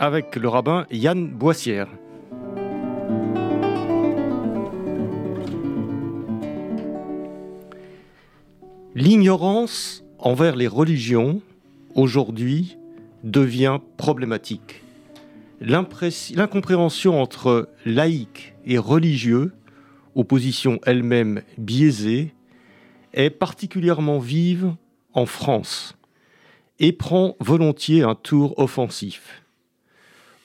[0.00, 1.86] avec le rabbin Yann Boissière.
[8.94, 11.42] L'ignorance envers les religions,
[11.94, 12.78] aujourd'hui,
[13.24, 14.82] devient problématique.
[15.60, 19.52] L'incompréhension entre laïcs et religieux,
[20.14, 22.32] opposition elle-même biaisée,
[23.12, 24.72] est particulièrement vive
[25.12, 25.94] en France
[26.78, 29.39] et prend volontiers un tour offensif.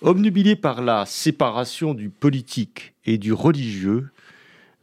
[0.02, 4.10] Obnubilé par la séparation du politique et du religieux,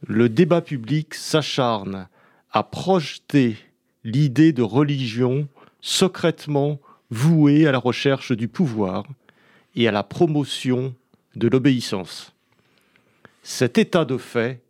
[0.07, 2.07] le débat public s'acharne
[2.51, 3.57] à projeter
[4.03, 5.47] l'idée de religion
[5.81, 6.79] secrètement
[7.11, 9.05] vouée à la recherche du pouvoir
[9.75, 10.95] et à la promotion
[11.35, 12.33] de l'obéissance.
[13.43, 14.61] Cet état de fait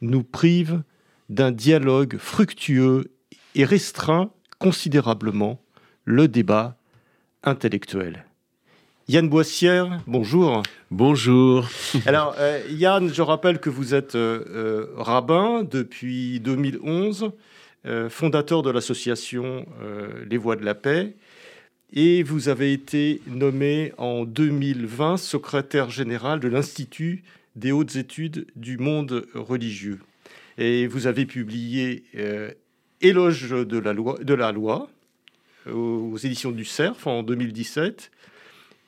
[0.00, 0.82] nous prive
[1.28, 3.12] d'un dialogue fructueux
[3.54, 5.60] et restreint considérablement
[6.04, 6.78] le débat
[7.42, 8.24] intellectuel.
[9.10, 10.62] Yann Boissière, bonjour.
[10.92, 11.68] Bonjour.
[12.06, 17.32] Alors, euh, Yann, je rappelle que vous êtes euh, euh, rabbin depuis 2011,
[18.08, 19.66] fondateur de l'association
[20.30, 21.16] Les Voix de la Paix,
[21.92, 27.24] et vous avez été nommé en 2020 secrétaire général de l'Institut
[27.56, 29.98] des hautes études du monde religieux.
[30.56, 32.04] Et vous avez publié
[33.00, 34.88] Éloge de la loi, de la loi
[35.66, 38.12] aux éditions du CERF en 2017.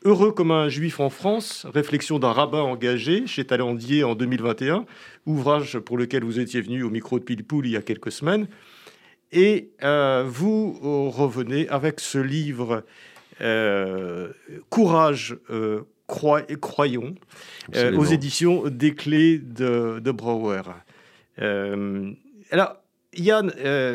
[0.05, 4.85] Heureux comme un juif en France, réflexion d'un rabbin engagé chez Talendier en 2021,
[5.27, 8.49] ouvrage pour lequel vous étiez venu au micro de Pilpoul il y a quelques semaines.
[9.31, 10.73] Et euh, vous
[11.11, 12.85] revenez avec ce livre
[13.41, 14.33] euh,
[14.71, 15.83] Courage, euh,
[16.49, 17.15] et croyons,
[17.75, 20.63] aux éditions des clés de, de Brouwer.
[21.39, 22.77] alors,
[23.15, 23.53] Yann,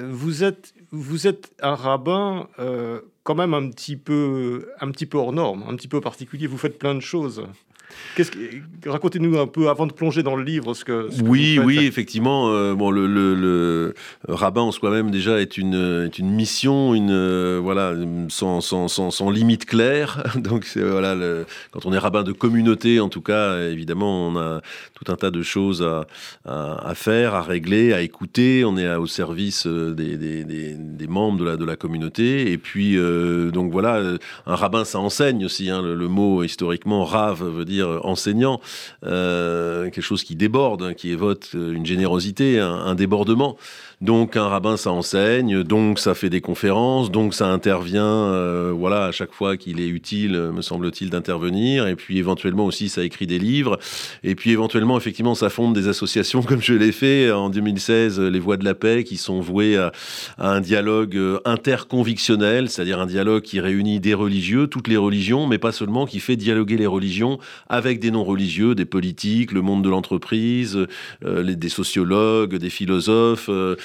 [0.10, 5.18] vous êtes vous êtes un rabbin euh, quand même un petit, peu, un petit peu
[5.18, 6.48] hors norme, un petit peu particulier.
[6.48, 7.46] Vous faites plein de choses.
[8.86, 11.10] Racontez-nous un peu, avant de plonger dans le livre, ce que.
[11.24, 12.50] oui, oui, effectivement.
[12.50, 13.94] Euh, bon, le, le,
[14.28, 17.94] rabbin en soi-même déjà est une, est une mission, une euh, voilà,
[18.30, 20.24] sans, sans, sans, limite claire.
[20.36, 21.16] Donc voilà,
[21.72, 24.62] quand on est rabbin de communauté, en tout cas, évidemment, on a
[24.94, 26.08] tout un tas de choses à,
[26.46, 28.64] à, faire, à régler, à écouter.
[28.66, 32.52] On est au service euh, des, des, des, membres de la, de la communauté.
[32.52, 32.98] Et puis,
[33.54, 34.02] donc voilà,
[34.46, 35.70] un rabbin, ça enseigne aussi.
[35.70, 38.60] Hein, le, mot historiquement rave veut dire enseignant,
[39.04, 43.58] euh, quelque chose qui déborde, hein, qui évoque une générosité, un débordement.
[44.00, 49.06] Donc un rabbin, ça enseigne, donc ça fait des conférences, donc ça intervient, euh, voilà,
[49.06, 51.88] à chaque fois qu'il est utile, me semble-t-il, d'intervenir.
[51.88, 53.80] Et puis éventuellement aussi, ça écrit des livres.
[54.24, 58.38] Et puis éventuellement, effectivement, ça fonde des associations, comme je l'ai fait en 2016, les
[58.38, 59.92] Voix de la Paix, qui sont vouées à,
[60.38, 65.58] un dialogue euh, interconvictionnel, c'est-à-dire un dialogue qui réunit des religieux, toutes les religions, mais
[65.58, 69.90] pas seulement, qui fait dialoguer les religions avec des non-religieux, des politiques, le monde de
[69.90, 70.86] l'entreprise,
[71.26, 73.50] euh, des sociologues, des philosophes.
[73.50, 73.76] Euh,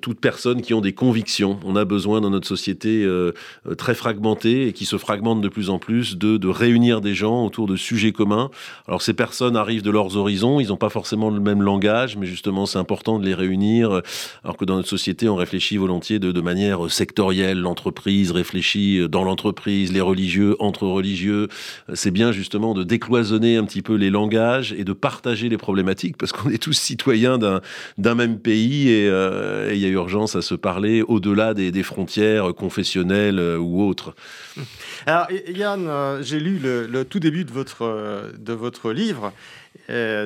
[0.00, 1.58] toutes personnes qui ont des convictions.
[1.64, 3.32] On a besoin dans notre société euh,
[3.66, 7.44] euh, très fragmentée et qui se fragmente de plus en plus de, réunir des gens
[7.44, 8.50] autour de sujets communs.
[8.86, 12.26] Alors ces personnes arrivent de leurs horizons, ils n'ont pas forcément le même langage, mais
[12.26, 14.00] justement c'est important de les réunir,
[14.44, 19.92] alors que dans notre société on réfléchit volontiers de, manière sectorielle, l'entreprise réfléchit dans l'entreprise,
[19.92, 21.48] les religieux entre religieux.
[21.94, 26.16] C'est bien justement de décloisonner un petit peu les langages et de partager les problématiques,
[26.16, 29.25] parce qu'on est tous citoyens d'un même pays et, euh,
[29.72, 34.14] il y a urgence à se parler au-delà des, frontières confessionnelles euh, ou autres.
[35.06, 39.32] Alors Yann, euh, j'ai lu le, tout début de votre, de votre livre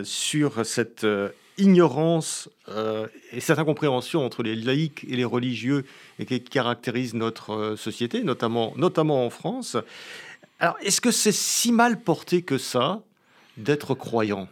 [0.04, 1.06] sur cette
[1.58, 2.48] ignorance
[3.32, 5.84] et cette incompréhension entre les laïcs et les religieux
[6.18, 9.76] et qui caractérise notre société, notamment, notamment en France.
[10.60, 13.00] Alors, est-ce que c'est si mal porté que ça
[13.56, 14.48] d'être croyant?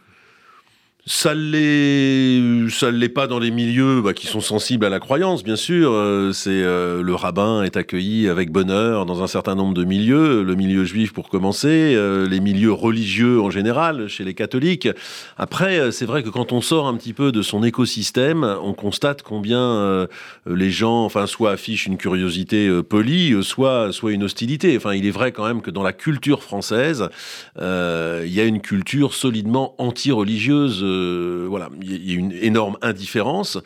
[1.11, 5.43] Ça l'est, ça l'est pas dans les milieux bah, qui sont sensibles à la croyance,
[5.43, 5.91] bien sûr.
[5.91, 10.43] Euh, c'est euh, le rabbin est accueilli avec bonheur dans un certain nombre de milieux,
[10.43, 14.87] le milieu juif pour commencer, euh, les milieux religieux en général chez les catholiques.
[15.35, 19.23] Après, c'est vrai que quand on sort un petit peu de son écosystème, on constate
[19.23, 20.07] combien
[20.45, 24.77] les gens, enfin, soit affichent une curiosité polie, soit soit une hostilité.
[24.77, 27.09] Enfin, il est vrai quand même que dans la culture française,
[27.57, 30.83] il y a une culture solidement anti-religieuse
[31.47, 33.57] voilà, il y a une énorme indifférence.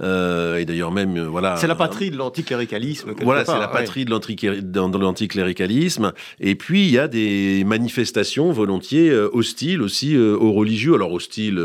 [0.00, 1.56] Euh, et d'ailleurs même, euh, voilà.
[1.56, 3.14] C'est la patrie de l'anticléricalisme.
[3.22, 6.12] Voilà, c'est la patrie de l'anticléricalisme.
[6.40, 10.94] Et puis il y a des manifestations volontiers euh, hostiles aussi aux religieux.
[10.94, 11.60] Alors hostiles,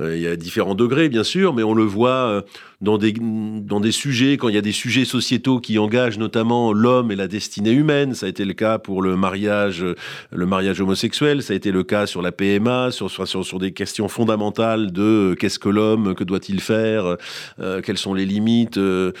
[0.00, 2.44] il y a différents degrés bien sûr, mais on le voit
[2.84, 6.72] dans des, dans des sujets, quand il y a des sujets sociétaux qui engagent notamment
[6.72, 8.14] l'homme et la destinée humaine.
[8.14, 9.84] Ça a été le cas pour le mariage,
[10.30, 13.72] le mariage homosexuel, ça a été le cas sur la PMA, sur, sur, sur des
[13.72, 17.16] questions fondamentales de euh, qu'est-ce que l'homme, que doit-il faire,
[17.58, 19.12] euh, quelles sont les limites euh,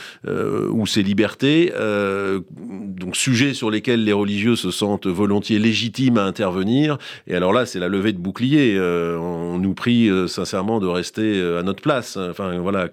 [0.70, 1.72] ou ses libertés.
[2.54, 6.98] donc sujets sur lesquels les religieux se sentent volontiers légitimes à intervenir.
[7.26, 8.78] Et alors là, c'est la levée de bouclier.
[8.78, 12.16] on nous prie sincèrement de rester à notre place.
[12.16, 12.88] Enfin voilà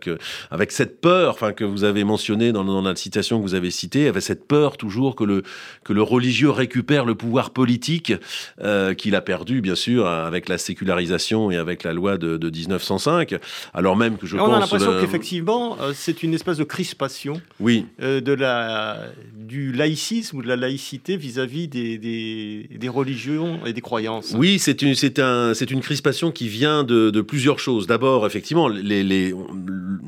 [0.52, 3.72] avec cette peur, enfin que vous avez mentionné dans, dans, la citation que vous avez
[3.72, 5.44] citée, avec cette peur toujours que le
[5.84, 8.14] que le religieux récupère le pouvoir politique
[8.62, 12.50] euh, qu'il a perdu, bien sûr, avec la sécularisation et avec la loi de, de
[12.50, 13.36] 1905.
[13.74, 14.50] Alors même que je on pense.
[14.50, 17.42] On a l'impression qu'effectivement, euh, c'est une espèce de crispation.
[17.60, 17.86] Oui.
[18.02, 19.00] Euh, de la
[19.34, 24.34] du laïcisme ou de la laïcité vis-à-vis des, des, des, religions et des croyances.
[24.38, 27.88] Oui, c'est une un une crispation qui vient de, de plusieurs choses.
[27.88, 29.34] D'abord, effectivement, les, les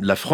[0.02, 0.33] la France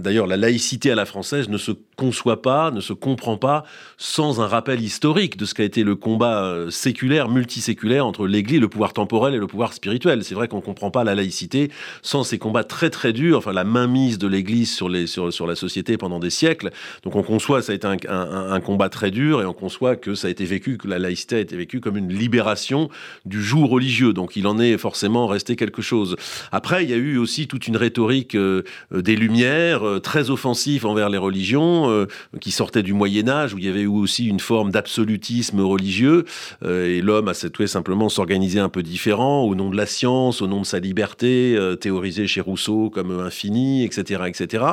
[0.00, 3.64] d'ailleurs la laïcité à la française ne se conçoit pas, ne se comprend pas
[3.96, 8.60] sans un rappel historique de ce qu'a été le combat euh, séculaire, multiséculaire entre l'Église,
[8.60, 10.24] le pouvoir temporel et le pouvoir spirituel.
[10.24, 11.70] C'est vrai qu'on ne comprend pas la laïcité
[12.02, 16.18] sans ces combats très très durs, enfin la mainmise de l'Église sur, la société pendant
[16.18, 16.70] des siècles.
[17.02, 20.28] Donc on conçoit ça a été un, combat très dur et on conçoit que ça
[20.28, 22.88] a été vécu, que la laïcité a été vécue comme une libération
[23.24, 24.12] du joug religieux.
[24.12, 26.16] Donc il en est forcément resté quelque chose.
[26.52, 31.08] Après, il y a eu aussi toute une rhétorique euh, des Euh, très offensif envers
[31.08, 32.06] les religions, euh,
[32.40, 36.24] qui sortait du Moyen Âge, où il y avait eu aussi une forme d'absolutisme religieux,
[36.64, 40.42] euh, et l'homme a souhaité simplement s'organiser un peu différent, au nom de la science,
[40.42, 44.22] au nom de sa liberté, théorisé chez Rousseau comme infini, etc.
[44.26, 44.64] etc.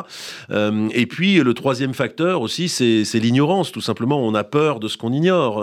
[0.52, 4.20] et puis le troisième facteur aussi, c'est l'ignorance, tout simplement.
[4.26, 5.58] On a peur de ce qu'on ignore.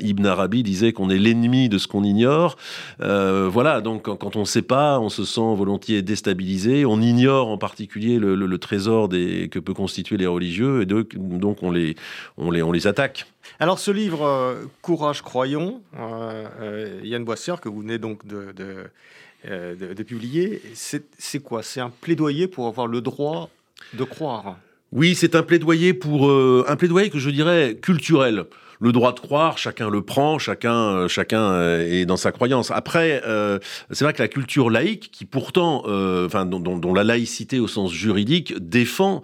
[0.00, 2.56] Ibn Arabi disait qu'on est l'ennemi de ce qu'on ignore.
[2.98, 7.58] voilà, donc quand on ne sait pas, on se sent volontiers déstabilisé, on ignore en
[7.58, 11.96] particulier le, trésor des, que peut constituer les religieux, et donc on les,
[12.36, 13.26] on, les, on les attaque.
[13.58, 18.52] Alors ce livre, euh, Courage croyons, euh, euh, Yann Boissière, que vous venez donc de,
[18.52, 21.62] de, de publier, c'est quoi?
[21.62, 23.50] C'est un plaidoyer pour avoir le droit
[23.94, 24.58] de croire?
[24.92, 28.46] Oui, c'est un plaidoyer pour un plaidoyer que je dirais culturel
[28.80, 32.70] le droit de croire, chacun le prend, chacun, euh, chacun euh, est dans sa croyance.
[32.70, 33.58] Après, euh,
[33.90, 35.84] c'est vrai que la culture laïque, qui pourtant,
[36.24, 39.22] enfin, dont, la laïcité au sens juridique défend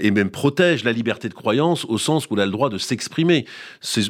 [0.00, 2.78] et même protège la liberté de croyance au sens où elle a le droit de
[2.78, 3.46] s'exprimer.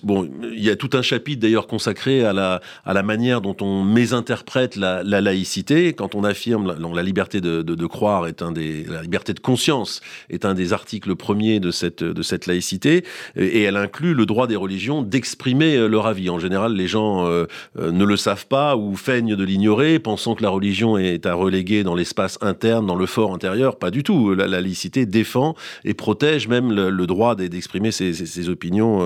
[0.03, 4.77] Bon, il y a tout un chapitre d'ailleurs consacré à la, manière dont on mésinterprète
[4.77, 8.85] la, laïcité quand on affirme la, la liberté de, de, de, croire est un des,
[8.85, 10.01] la liberté de conscience
[10.31, 13.05] est un des articles premiers de cette, de cette laïcité
[13.37, 16.31] et elle inclut le droit des religions d'exprimer euh, leur avis.
[16.31, 17.47] En général, les gens euh,
[17.79, 21.35] euh, ne le savent pas ou feignent de l'ignorer, pensant que la religion est à
[21.35, 23.77] reléguer dans l'espace interne, dans le fort intérieur.
[23.77, 24.35] Pas du tout.
[24.35, 25.55] La, laïcité défend
[25.85, 28.99] et protège même le, droit d'exprimer ses, opinions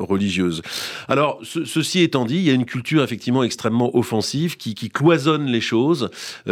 [0.00, 0.62] religieuses.
[1.08, 5.60] Alors, ceci étant dit, il y a une culture effectivement extrêmement offensive qui, cloisonne les
[5.60, 6.08] choses,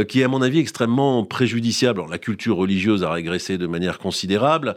[0.08, 2.02] qui est à mon avis extrêmement préjudiciable.
[2.10, 4.76] la culture religieuse a régressé de manière considérable.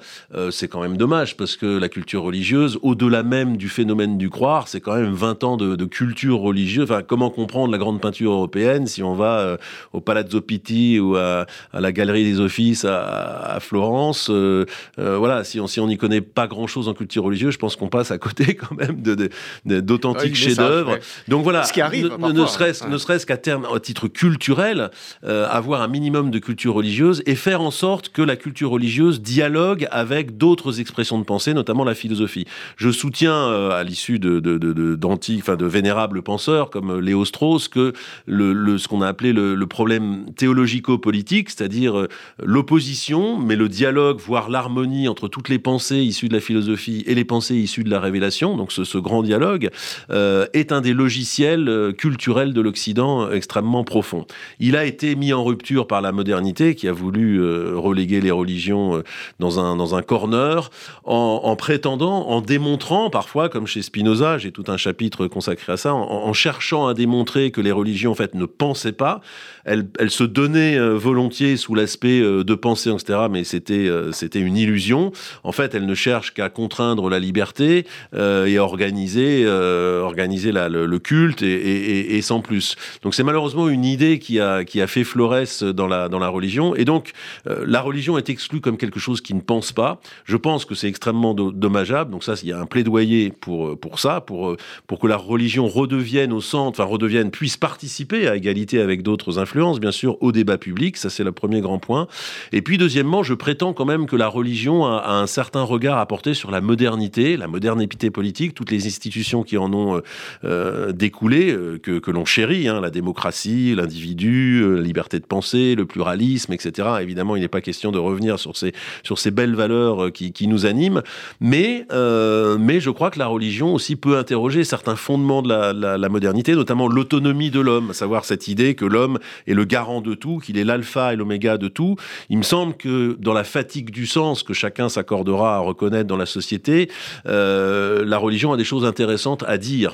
[0.51, 4.29] C'est quand même dommage parce que la culture religieuse, au-delà même du phénomène phénomène du
[4.29, 6.91] croire, c'est quand même 20 ans de, culture religieuse.
[6.91, 9.57] Enfin, comment comprendre la grande peinture européenne si on va euh,
[9.93, 14.65] au Palazzo Pitti ou à, la Galerie des Offices à, Florence euh,
[14.99, 17.77] euh, Voilà, si on si on n'y connaît pas grand-chose en culture religieuse, je pense
[17.77, 19.29] qu'on passe à côté quand même de,
[19.63, 20.97] d'authentiques chefs-d'œuvre.
[21.29, 24.91] Donc voilà, Ce qui arrive, ne, ne serait-ce serait qu'à terme, à titre culturel,
[25.23, 29.87] avoir un minimum de culture religieuse et faire en sorte que la culture religieuse dialogue
[29.91, 32.45] avec d'autres expressions de pensée, notamment la philosophie.
[32.75, 34.99] Je soutiens à l'issue de, de,
[35.39, 37.93] enfin, de vénérables penseurs comme Léo Strauss que
[38.25, 42.07] le, ce qu'on a appelé le, le problème théologico-politique, c'est-à-dire euh,
[42.43, 47.15] l'opposition, mais le dialogue, voire l'harmonie entre toutes les pensées issues de la philosophie et
[47.15, 49.69] les pensées issues de la révélation, donc ce, ce grand dialogue,
[50.09, 54.25] euh, est un des logiciels euh, culturels de l'Occident extrêmement profond.
[54.59, 57.41] Il a été mis en rupture par la modernité qui a voulu
[57.75, 59.01] reléguer les religions
[59.39, 60.69] dans un, dans un corner
[61.03, 65.77] en, en prétendant, en démontrant parfois, comme chez Spinoza, j'ai tout un chapitre consacré à
[65.77, 69.19] ça, en, cherchant à démontrer que les religions en fait ne pensaient pas,
[69.65, 75.11] elles, se donnaient volontiers sous l'aspect de penser, etc., mais c'était c'était une illusion.
[75.43, 81.41] En fait, elles ne cherchent qu'à contraindre la liberté et à organiser organiser le, culte
[81.41, 82.75] et, sans plus.
[83.01, 86.29] Donc c'est malheureusement une idée qui a qui a fait florès dans la dans la
[86.29, 87.13] religion et donc
[87.45, 89.99] la religion est exclue comme quelque chose qui ne pense pas.
[90.25, 92.11] Je pense que c'est extrêmement dommageable.
[92.11, 93.46] Donc ça, il y a un plaidoyer pour
[93.79, 94.55] pour ça, pour
[94.87, 99.39] pour que la religion redevienne au centre, enfin redevienne, puisse participer à égalité avec d'autres
[99.39, 100.97] influences, bien sûr, au débat public.
[100.97, 102.07] Ça, c'est le premier grand point.
[102.51, 105.97] Et puis, deuxièmement, je prétends quand même que la religion a, a un certain regard
[105.97, 110.01] à porter sur la modernité, la modernité politique, toutes les institutions qui en ont
[110.43, 115.25] euh, découlé, euh, que, que l'on chérit, hein, la démocratie, l'individu, euh, la liberté de
[115.25, 116.87] penser, le pluralisme, etc.
[117.01, 118.73] Évidemment, il n'est pas question de revenir sur ces,
[119.03, 121.01] sur ces belles valeurs qui, qui nous animent,
[121.39, 126.09] mais, euh, mais je crois que la religion aussi peut interroger certains fondements de la,
[126.09, 130.13] modernité, notamment l'autonomie de l'homme, à savoir cette idée que l'homme est le garant de
[130.13, 131.95] tout, qu'il est l'alpha et l'oméga de tout.
[132.29, 136.17] Il me semble que dans la fatigue du sens que chacun s'accordera à reconnaître dans
[136.17, 136.89] la société,
[137.25, 139.93] euh, la religion a des choses intéressantes à dire.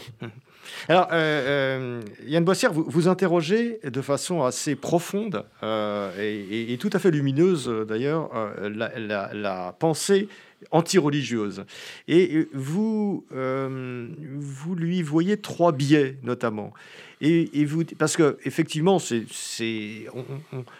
[0.90, 6.90] Alors, euh, euh, Yann Bossière, vous, vous interrogez de façon assez profonde euh, et, tout
[6.92, 8.30] à fait lumineuse, d'ailleurs,
[8.62, 10.28] la, pensée
[10.72, 11.64] anti-religieuse.
[12.08, 16.74] Et vous, vous lui voyez trois biais, notamment.
[17.22, 19.26] Et, et vous, parce que effectivement, c'est,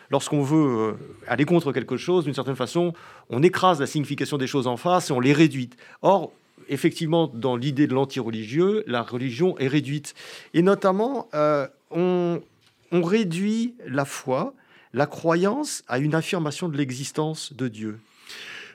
[0.10, 0.96] lorsqu'on veut
[1.28, 2.94] aller contre quelque chose, d'une certaine façon,
[3.30, 5.70] on écrase la signification des choses en face et on les réduit.
[6.02, 6.34] Or,
[6.70, 10.14] effectivement, dans l'idée de l'anti-religieux, la religion est réduite.
[10.54, 12.42] Et notamment, euh, on,
[12.92, 14.54] on, réduit la foi,
[14.94, 18.00] la croyance à une affirmation de l'existence de Dieu.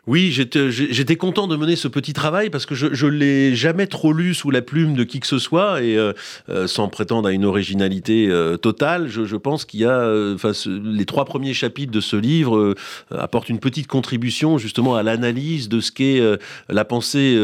[0.09, 4.15] Oui, j'étais content de mener ce petit travail parce que je, je l'ai jamais trop
[4.15, 6.15] lu sous la plume de qui que ce soit et euh,
[6.49, 10.11] euh, sans prétendre à une originalité euh, totale, je, pense qu'il y a,
[10.67, 12.75] les trois premiers chapitres de ce livre
[13.11, 16.23] apportent une petite contribution justement à l'analyse de ce qu'est
[16.71, 17.39] la pensée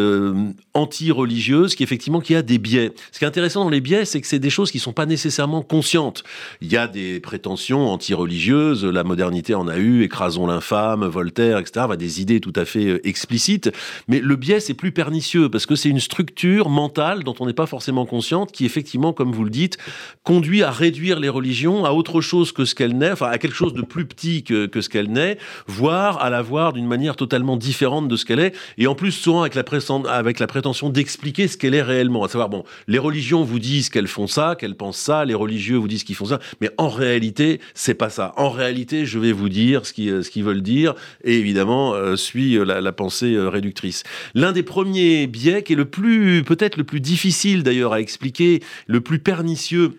[0.75, 2.93] anti-religieuse, qui effectivement qui a des biais.
[3.12, 5.07] Ce qui est intéressant dans les biais, c'est que c'est des choses qui sont pas
[5.07, 6.25] nécessairement conscientes.
[6.61, 11.87] Il y a des prétentions anti-religieuses, la modernité en a eu, écrasons l'infâme, Voltaire, etc.
[11.97, 13.71] Des idées tout à fait euh, explicite,
[14.09, 17.52] mais le biais c'est plus pernicieux parce que c'est une structure mentale dont on n'est
[17.52, 19.78] pas forcément consciente qui effectivement, comme vous le dites,
[20.25, 23.54] conduit à réduire les religions à autre chose que ce qu'elle n'est, enfin à quelque
[23.54, 25.38] chose de plus petit que, que ce qu'elle n'est,
[25.69, 29.12] voire à la voir d'une manière totalement différente de ce qu'elle est, et en plus
[29.12, 29.62] souvent avec la,
[30.11, 33.90] avec la prétention d'expliquer ce qu'elle est réellement, à savoir bon, les religions vous disent
[33.90, 36.88] qu'elles font ça, qu'elles pensent ça, les religieux vous disent qu'ils font ça, mais en
[36.88, 38.33] réalité c'est pas ça.
[38.37, 42.56] En réalité, je vais vous dire ce qu'ils ce veulent dire, et évidemment euh, suit
[42.56, 44.02] euh, la, la pensée euh, réductrice.
[44.35, 48.61] L'un des premiers biais, qui est le plus, peut-être le plus difficile d'ailleurs à expliquer,
[48.87, 49.99] le plus pernicieux,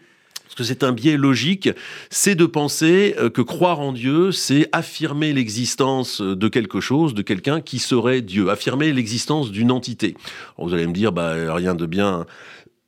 [0.55, 1.69] parce que c'est un biais logique,
[2.09, 7.21] c'est de penser euh, que croire en Dieu, c'est affirmer l'existence de quelque chose, de
[7.21, 10.15] quelqu'un qui serait Dieu, affirmer l'existence d'une entité.
[10.57, 12.25] Vous allez me dire, bah, rien de bien,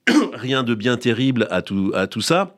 [0.34, 2.57] rien de bien terrible à tout, à tout ça.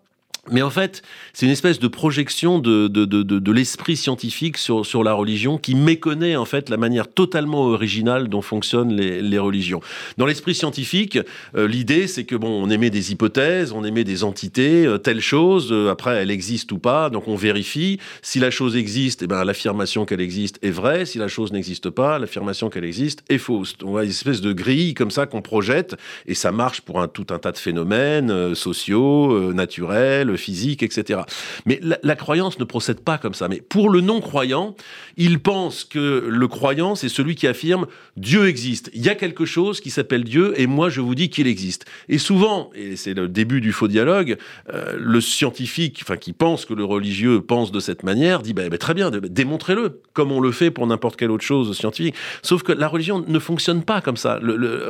[0.51, 1.01] Mais en fait,
[1.33, 5.57] c'est une espèce de projection de, de, de, de, l'esprit scientifique sur, sur la religion
[5.57, 9.81] qui méconnaît en fait la manière totalement originale dont fonctionnent les, les religions.
[10.17, 11.19] Dans l'esprit scientifique,
[11.55, 15.21] euh, l'idée c'est que bon, on émet des hypothèses, on émet des entités, euh, telle
[15.21, 17.99] chose, euh, après elle existe ou pas, donc on vérifie.
[18.21, 21.05] Si la chose existe, eh ben, l'affirmation qu'elle existe est vraie.
[21.05, 23.75] Si la chose n'existe pas, l'affirmation qu'elle existe est fausse.
[23.83, 27.07] On a une espèce de grille comme ça qu'on projette et ça marche pour un,
[27.07, 31.21] tout un tas de phénomènes sociaux, naturels, physique, etc.
[31.65, 33.47] Mais la, croyance ne procède pas comme ça.
[33.47, 34.75] Mais pour le non-croyant,
[35.17, 37.85] il pense que le croyant, c'est celui qui affirme
[38.17, 38.89] Dieu existe.
[38.93, 41.85] Il y a quelque chose qui s'appelle Dieu et moi je vous dis qu'il existe.
[42.07, 44.37] Et souvent, et c'est le début du faux dialogue,
[44.73, 48.69] euh, le scientifique, enfin qui pense que le religieux pense de cette manière, dit bah,
[48.69, 52.15] bah, très bien, démontrez-le, comme on le fait pour n'importe quelle autre chose scientifique.
[52.41, 54.39] Sauf que la religion ne fonctionne pas comme ça.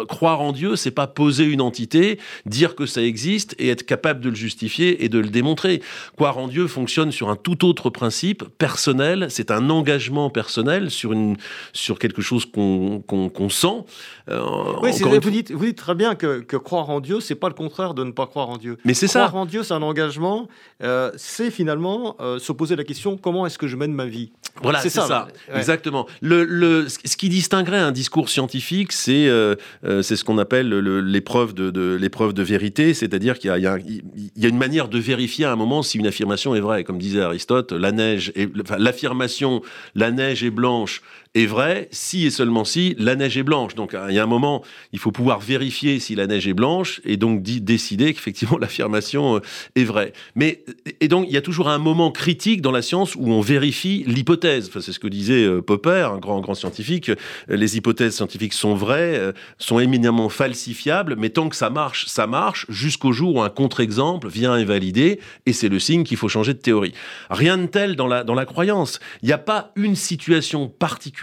[0.07, 4.21] Croire en Dieu, c'est pas poser une entité, dire que ça existe et être capable
[4.21, 5.81] de le justifier et de le le démontrer.
[6.15, 9.27] Croire en Dieu fonctionne sur un tout autre principe personnel.
[9.29, 11.37] C'est un engagement personnel sur une
[11.73, 13.85] sur quelque chose qu'on qu'on sent.
[14.29, 14.41] Euh,
[14.81, 17.55] oui, vous, dites, vous dites très bien que, que croire en Dieu, c'est pas le
[17.55, 18.77] contraire de ne pas croire en Dieu.
[18.85, 19.27] Mais c'est ça.
[19.27, 20.47] Croire en Dieu, c'est un engagement.
[20.83, 24.31] Euh, c'est finalement se poser la question comment est-ce que je mène ma vie?
[24.61, 25.27] Voilà, c'est ça.
[25.53, 26.07] Exactement.
[26.21, 30.69] Le, le, ce qui distinguerait un discours scientifique, c'est euh, euh, c'est ce qu'on appelle
[30.69, 34.01] l'épreuve de, de l'épreuve de vérité, c'est-à-dire qu'il y, y,
[34.35, 36.83] y, a une manière de vérifier à un moment si une affirmation est vraie.
[36.83, 39.61] Comme disait Aristote, la neige, enfin, l'affirmation,
[39.95, 41.01] la neige est blanche
[41.35, 43.75] est vrai si et seulement si la neige est blanche.
[43.75, 47.01] Donc il y a un moment, il faut pouvoir vérifier si la neige est blanche
[47.05, 49.41] et donc décider qu'effectivement l'affirmation euh,
[49.75, 50.13] est vraie.
[50.33, 50.63] Mais
[51.01, 54.03] et donc il y a toujours un moment critique dans la science où on vérifie
[54.07, 54.69] l'hypothèse.
[54.69, 57.11] Enfin, c'est ce que disait euh, Popper, un grand grand scientifique.
[57.47, 62.25] Les hypothèses scientifiques sont vraies, euh, sont éminemment falsifiables, mais tant que ça marche, ça
[62.25, 66.55] marche jusqu'au jour où un contre-exemple vient invalider et c'est le signe qu'il faut changer
[66.55, 66.93] de théorie.
[67.29, 68.99] Rien de tel dans la dans la croyance.
[69.21, 71.18] Il n'y a pas une situation particulière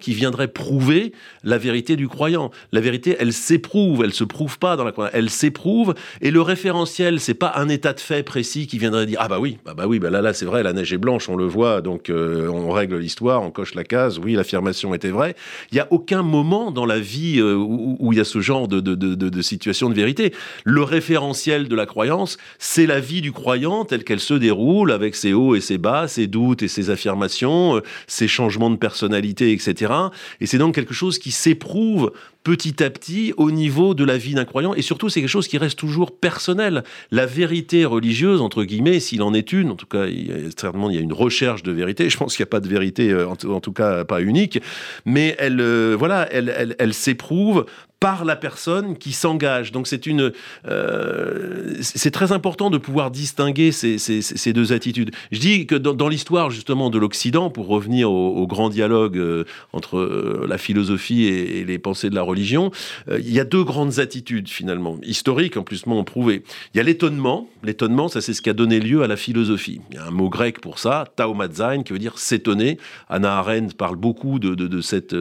[0.00, 2.50] qui viendrait prouver la vérité du croyant.
[2.72, 5.94] La vérité, elle s'éprouve, elle se prouve pas dans la croyance, elle s'éprouve.
[6.20, 9.38] Et le référentiel, c'est pas un état de fait précis qui viendrait dire ah bah
[9.38, 11.46] oui, bah, bah oui, bah là là c'est vrai, la neige est blanche, on le
[11.46, 15.34] voit, donc euh, on règle l'histoire, on coche la case, oui l'affirmation était vraie.
[15.72, 18.68] Il y a aucun moment dans la vie euh, où, il y a ce genre
[18.68, 20.32] de, situation de vérité.
[20.64, 25.14] Le référentiel de la croyance, c'est la vie du croyant telle qu'elle se déroule avec
[25.14, 29.33] ses hauts et ses bas, ses doutes et ses affirmations, euh, ses changements de personnalité
[29.42, 29.92] etc.
[30.40, 32.12] Et c'est donc quelque chose qui s'éprouve
[32.44, 34.74] petit à petit au niveau de la vie d'un croyant.
[34.74, 36.84] Et surtout, c'est quelque chose qui reste toujours personnel.
[37.10, 40.50] La vérité religieuse, entre guillemets, s'il en est une, en tout cas, il y a,
[40.56, 42.10] certainement, il y a une recherche de vérité.
[42.10, 44.60] Je pense qu'il n'y a pas de vérité, euh, en, tout cas, pas unique.
[45.06, 47.64] Mais elle, euh, voilà, elle, elle, elle s'éprouve
[48.04, 49.72] par la personne qui s'engage.
[49.72, 50.30] Donc c'est une,
[50.68, 55.10] euh, c'est très important de pouvoir distinguer ces, deux attitudes.
[55.32, 59.44] Je dis que dans, l'histoire justement de l'Occident, pour revenir au, au grand dialogue euh,
[59.72, 62.70] entre euh, la philosophie et, les pensées de la religion,
[63.10, 66.42] il y a deux grandes attitudes finalement, historiques en plus m'ont prouvé.
[66.74, 67.48] Il y a l'étonnement.
[67.62, 69.80] L'étonnement, ça c'est ce qui a donné lieu à la philosophie.
[69.90, 72.76] Il y a un mot grec pour ça, taumazzain, qui veut dire s'étonner.
[73.08, 75.14] Anna Arendt parle beaucoup de cette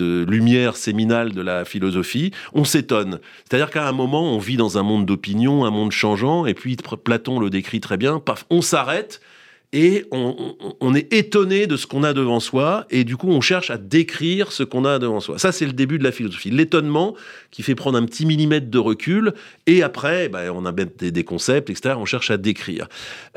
[0.00, 3.20] lumière de la philosophie, on s'étonne.
[3.48, 6.76] C'est-à-dire qu'à un moment, on vit dans un monde d'opinion, un monde changeant, et puis
[6.76, 9.20] Platon le décrit très bien, paf, on s'arrête,
[9.72, 13.70] et on, est étonné de ce qu'on a devant soi, et du coup on cherche
[13.70, 15.38] à décrire ce qu'on a devant soi.
[15.38, 17.14] Ça c'est le début de la philosophie, l'étonnement
[17.52, 19.32] qui fait prendre un petit millimètre de recul,
[19.68, 21.94] et après ben, on a des, des concepts, etc.
[21.96, 22.88] On cherche à décrire.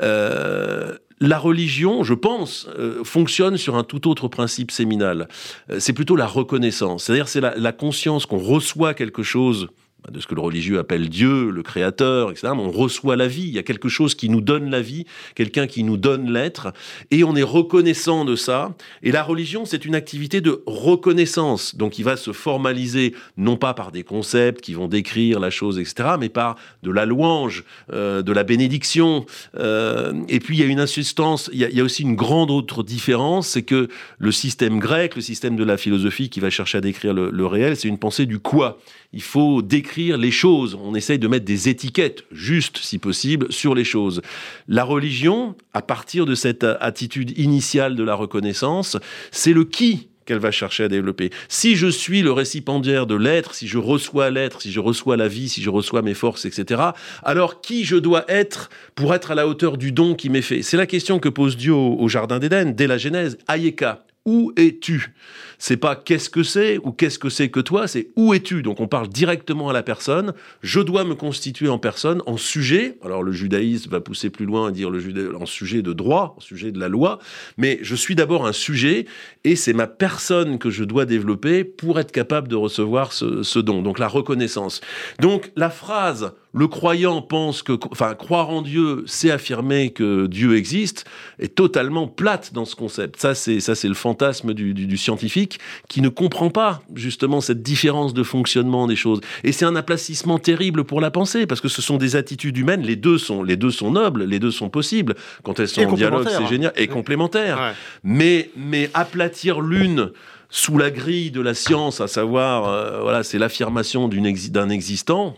[0.02, 5.30] Euh, la religion, je pense, euh, fonctionne sur un tout autre principe séminal.
[5.70, 7.06] Euh, c'est plutôt la reconnaissance.
[7.06, 9.70] C'est-à-dire, c'est la, la, conscience qu'on reçoit quelque chose
[10.12, 12.50] de ce que le religieux appelle Dieu, le Créateur, etc.
[12.56, 15.66] On reçoit la vie, il y a quelque chose qui nous donne la vie, quelqu'un
[15.66, 16.74] qui nous donne l'être,
[17.12, 18.76] et on est reconnaissant de ça.
[19.02, 23.74] Et la religion, c'est une activité de reconnaissance, donc il va se formaliser non pas
[23.74, 28.22] par des concepts qui vont décrire la chose, etc., mais par de la louange, euh,
[28.22, 29.26] de la bénédiction.
[29.58, 32.84] Euh, et puis il y a une insistance, il y a, aussi une grande autre
[32.84, 33.88] différence, c'est que
[34.18, 37.46] le système grec, le système de la philosophie qui va chercher à décrire le, le
[37.46, 38.80] réel, c'est une pensée du quoi
[39.14, 40.78] il faut décrire les choses.
[40.82, 44.22] On essaye de mettre des étiquettes, justes si possible, sur les choses.
[44.68, 48.98] La religion, à partir de cette attitude initiale de la reconnaissance,
[49.32, 51.32] c'est le qui qu'elle va chercher à développer.
[51.50, 55.28] Si je suis le récipiendaire de l'être, si je reçois l'être, si je reçois la
[55.28, 56.82] vie, si je reçois mes forces, etc.,
[57.24, 60.62] alors qui je dois être pour être à la hauteur du don qui m'est fait?
[60.62, 63.38] C'est la question que pose Dieu au, Jardin d'Éden, dès la Genèse.
[63.48, 65.14] Ayeka, où es-tu?
[65.58, 68.62] C'est pas qu'est-ce que c'est ou qu'est-ce que c'est que toi, c'est où es-tu.
[68.62, 70.34] Donc on parle directement à la personne.
[70.62, 72.98] Je dois me constituer en personne, en sujet.
[73.04, 75.04] Alors le judaïsme va pousser plus loin à dire le
[75.36, 77.20] en sujet de droit, en sujet de la loi.
[77.58, 79.06] Mais je suis d'abord un sujet
[79.44, 83.82] et c'est ma personne que je dois développer pour être capable de recevoir ce, don.
[83.82, 84.82] Donc la reconnaissance.
[85.20, 90.56] Donc la phrase le croyant pense que, enfin, croire en Dieu, c'est affirmer que Dieu
[90.56, 91.06] existe,
[91.40, 93.20] est totalement plate dans ce concept.
[93.20, 95.53] Ça, c'est ça, c'est le fantasme du, scientifique
[95.90, 99.22] qui ne comprend pas justement cette différence de fonctionnement des choses.
[99.44, 102.82] Et c'est un aplatissement terrible pour la pensée parce que ce sont des attitudes humaines.
[102.82, 105.94] Les deux sont, les deux sont nobles, les deux sont possibles quand elles sont en
[105.94, 106.28] dialogue.
[106.30, 107.58] C'est génial et complémentaires.
[107.58, 107.74] Ouais.
[108.04, 110.12] Mais, mais aplatir l'une
[110.56, 115.36] sous la grille de la science, à savoir, euh, voilà, c'est l'affirmation d'un existant,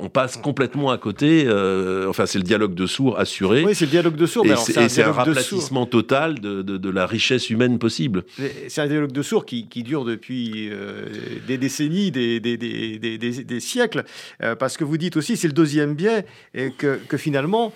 [0.00, 1.44] on passe complètement à côté.
[1.46, 3.62] Euh, enfin, c'est le dialogue de sourds assuré.
[3.62, 4.46] Oui, c'est le dialogue de sourds.
[4.46, 8.24] Et c'est un, raplatissement total de, la richesse humaine possible.
[8.68, 11.08] C'est un dialogue de sourds qui, dure depuis euh,
[11.46, 14.04] des décennies, des, des, siècles.
[14.58, 16.24] parce que vous dites aussi, c'est le deuxième biais,
[16.54, 17.74] et que, que finalement,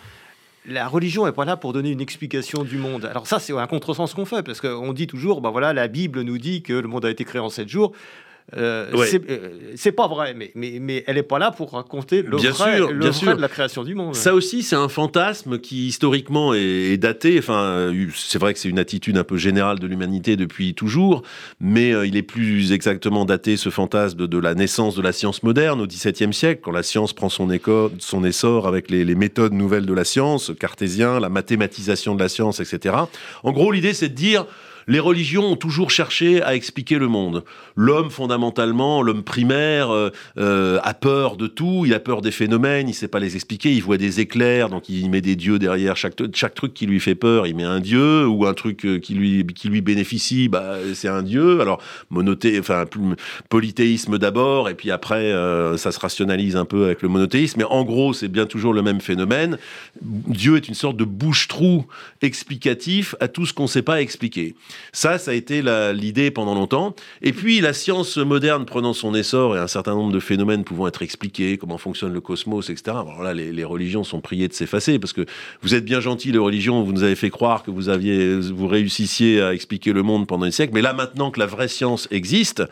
[0.69, 3.07] la religion n'est pas là pour donner une explication du monde.
[3.07, 6.21] Alors ça, c'est un contresens qu'on fait, parce qu'on dit toujours, bah voilà, la Bible
[6.23, 7.93] nous dit que le monde a été créé en sept jours.
[8.57, 12.39] Euh, euh, c'est pas vrai, mais, mais, mais elle n'est pas là pour raconter le,
[12.39, 14.15] vrai, de la création du monde.
[14.15, 17.39] Ça aussi, c'est un fantasme qui historiquement est, daté.
[17.39, 21.23] Enfin, euh, c'est vrai que c'est une attitude un peu générale de l'humanité depuis toujours,
[21.61, 25.81] mais il est plus exactement daté ce fantasme de, la naissance de la science moderne
[25.83, 27.49] au XVIIe siècle, quand la science prend son,
[27.99, 32.29] son essor avec les, les, méthodes nouvelles de la science, cartésien, la mathématisation de la
[32.29, 32.95] science, etc.
[33.43, 34.47] En gros, l'idée, c'est de dire
[34.89, 37.45] les religions ont toujours cherché à expliquer le monde.
[37.77, 42.89] L'homme, fondamentalement, l'homme primaire, euh, euh, a peur de tout, il a peur des phénomènes,
[42.89, 45.59] il ne sait pas les expliquer, il voit des éclairs, donc il met des dieux
[45.59, 48.87] derrière chaque, chaque truc qui lui fait peur, il met un dieu, ou un truc
[48.87, 51.61] euh, qui lui, qui lui bénéficie, bah, c'est un dieu.
[51.61, 52.87] Alors, monothé, enfin,
[53.51, 55.33] polythéisme d'abord, et puis après,
[55.77, 58.83] ça se rationalise un peu avec le monothéisme, mais en gros, c'est bien toujours le
[58.83, 59.59] même phénomène.
[60.03, 61.85] Dieu est une sorte de bouche-trou
[62.23, 64.55] explicatif à tout ce qu'on ne sait pas expliquer.
[64.93, 65.63] Ça, ça a été
[65.93, 66.95] l'idée pendant longtemps.
[67.23, 70.89] Et puis, la science moderne prenant son essor et un certain nombre de phénomènes pouvant
[70.89, 72.97] être expliqués, comment fonctionne le cosmos, etc.
[73.01, 75.27] Alors là, les, religions sont priées de s'effacer parce que
[75.63, 78.67] vous êtes bien gentils, les religions, vous nous avez fait croire que vous aviez, vous
[78.67, 80.73] réussissiez à expliquer le monde pendant des siècles.
[80.75, 82.63] Mais là, maintenant que la vraie science existe,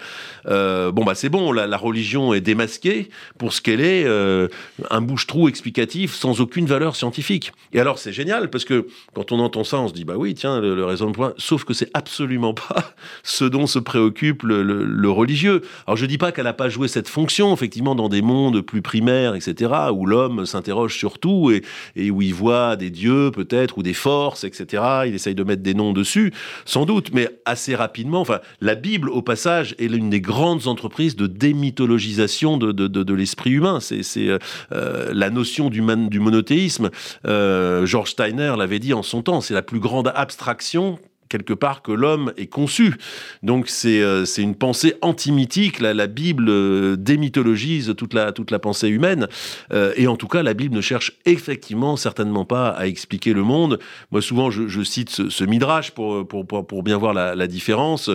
[0.46, 4.48] euh, bon, bah, c'est bon, la, religion est démasquée pour ce qu'elle est, euh,
[4.90, 7.52] un bouche-trou explicatif sans aucune valeur scientifique.
[7.72, 10.34] Et alors, c'est génial parce que quand on entend ça, on se dit, bah oui,
[10.34, 15.62] tiens, le, le raisonnement, sauf que c'est absolument pas ce dont se préoccupe le, religieux.
[15.86, 18.82] Alors je dis pas qu'elle n'a pas joué cette fonction, effectivement, dans des mondes plus
[18.82, 21.50] primaires, etc., où l'homme s'interroge sur tout
[21.96, 24.82] et, où il voit des dieux peut-être ou des forces, etc.
[25.06, 26.34] Il essaye de mettre des noms dessus,
[26.66, 28.20] sans doute, mais assez rapidement.
[28.20, 33.78] Enfin, la Bible, au passage, est l'une des grandes entreprises de démythologisation de, l'esprit humain.
[33.80, 34.38] C'est euh,
[34.72, 36.90] euh, la notion du, du monothéisme.
[37.26, 41.82] Euh, George Steiner l'avait dit en son temps, c'est la plus grande abstraction quelque part
[41.82, 42.94] que l'homme est conçu.
[43.42, 45.80] Donc c'est euh, une pensée antimythique.
[45.80, 49.28] La, la Bible euh, démythologise toute la, toute la pensée humaine.
[49.72, 53.42] Euh, et en tout cas, la Bible ne cherche effectivement certainement pas à expliquer le
[53.42, 53.78] monde.
[54.10, 58.10] Moi, souvent, je, cite ce, midrash pour, pour, pour, bien voir la, la différence.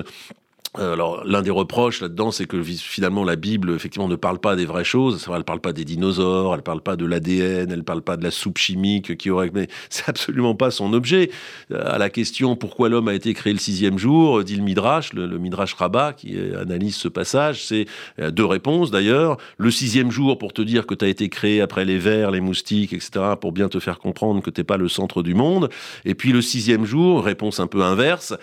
[0.79, 4.55] Euh, alors, l'un des reproches là-dedans, c'est que finalement la Bible, effectivement, ne parle pas
[4.55, 5.25] des vraies choses.
[5.27, 8.01] Elle ne parle pas des dinosaures, elle ne parle pas de l'ADN, elle ne parle
[8.01, 9.51] pas de la soupe chimique qui aurait.
[9.53, 11.29] Mais c'est absolument pas son objet.
[11.71, 15.11] Euh, à la question pourquoi l'homme a été créé le sixième jour, dit le Midrash,
[15.13, 17.85] le, Midrash Rabbah qui analyse ce passage, c'est
[18.19, 19.37] euh, deux réponses d'ailleurs.
[19.57, 22.41] Le sixième jour pour te dire que tu as été créé après les vers, les
[22.41, 25.69] moustiques, etc., pour bien te faire comprendre que t'es pas le centre du monde.
[26.05, 28.33] Et puis le sixième jour, réponse un peu inverse,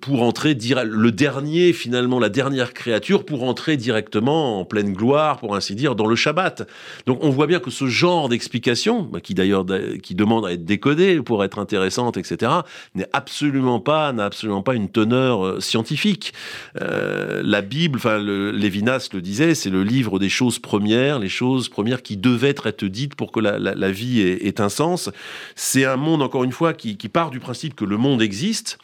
[0.00, 5.38] pour entrer dire le dernier finalement la dernière créature pour entrer directement en pleine gloire,
[5.38, 6.66] pour ainsi dire, dans le Shabbat.
[7.06, 9.66] Donc on voit bien que ce genre d'explication, bah, qui d'ailleurs
[10.02, 12.52] qui demande à être décodée pour être intéressante, etc.,
[12.94, 16.32] n'est absolument pas n'a absolument pas une teneur euh, scientifique.
[16.80, 21.68] Euh, la Bible, enfin Lévinas le disait, c'est le livre des choses premières, les choses
[21.68, 25.10] premières qui devaient être dites pour que la, vie ait, un sens.
[25.54, 28.78] C'est un monde encore une fois qui, qui part du principe que le monde existe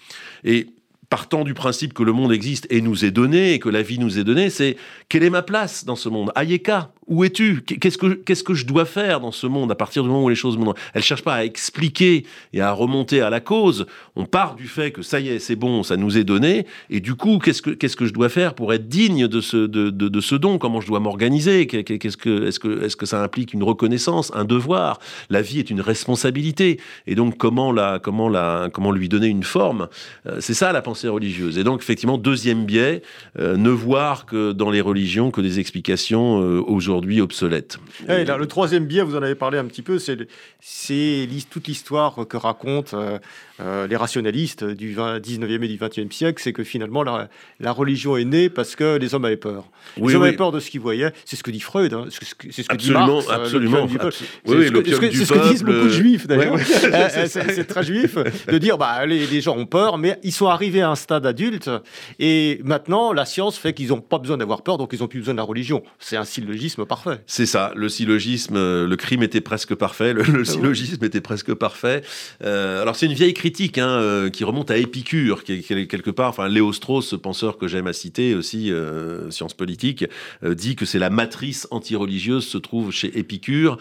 [0.45, 0.67] et
[1.11, 3.99] partant du principe que le monde existe et nous est donné, et que la vie
[3.99, 4.77] nous est donnée, c'est
[5.09, 6.33] quelle est ma place dans ce monde?
[6.37, 7.63] Ayeka, où es-tu?
[7.63, 10.29] Qu'est-ce que qu'est-ce que je dois faire dans ce monde à partir du moment où
[10.29, 13.87] les choses me Elle cherche pas à expliquer et à remonter à la cause.
[14.15, 17.01] On part du fait que ça y est, c'est bon, ça nous est donné, et
[17.01, 19.91] du coup, qu'est-ce que qu'est-ce que je dois faire pour être digne de ce de,
[19.91, 20.59] de, ce don?
[20.59, 21.67] Comment je dois m'organiser?
[21.67, 25.01] Qu'est-ce que est-ce que est-ce que ça implique une reconnaissance, un devoir?
[25.31, 29.43] La vie est une responsabilité, et donc comment la comment la comment lui donner une
[29.43, 29.89] forme?
[30.27, 31.59] Euh, C'est ça la pensée religieuse.
[31.59, 33.03] Et donc effectivement, deuxième biais,
[33.41, 37.79] euh, ne voir que dans les religions que des explications euh, aujourd'hui aujourd'hui obsolète.
[38.09, 42.97] le troisième biais, vous en avez parlé un petit peu, c'est toute l'histoire que racontent
[42.97, 43.19] euh,
[43.61, 48.25] euh, les rationalistes du 19e et du 20e siècle, c'est que finalement la, religion est
[48.25, 49.65] née parce que les hommes avaient peur.
[49.97, 51.13] les hommes avaient peur de ce qu'ils voyaient.
[51.25, 52.07] C'est ce que dit Freud, hein.
[52.11, 53.29] c'est ce que dit Marx.
[53.29, 55.01] Euh, absolument, C'est ce,
[55.33, 56.59] que disent beaucoup de juifs d'ailleurs.
[56.59, 60.83] c'est très juif de dire bah, les, les, gens ont peur, mais ils sont arrivés
[60.83, 61.71] à un stade adulte
[62.19, 65.21] et maintenant la science fait qu'ils n'ont pas besoin d'avoir peur, donc ils n'ont plus
[65.21, 65.83] besoin de la religion.
[65.99, 67.23] C'est un syllogisme parfait.
[67.27, 71.55] C'est ça, le syllogisme, euh, le crime était presque parfait, le, le syllogisme était presque
[71.55, 72.03] parfait.
[72.43, 75.87] Euh, alors c'est une vieille critique hein, euh, qui remonte à Épicure, qui, qui est
[75.87, 80.05] quelque part, enfin Léo Strauss, ce penseur que j'aime à citer aussi, euh, sciences politiques,
[80.43, 83.79] euh, dit que c'est la matrice anti-religieuse se trouve chez Épicure,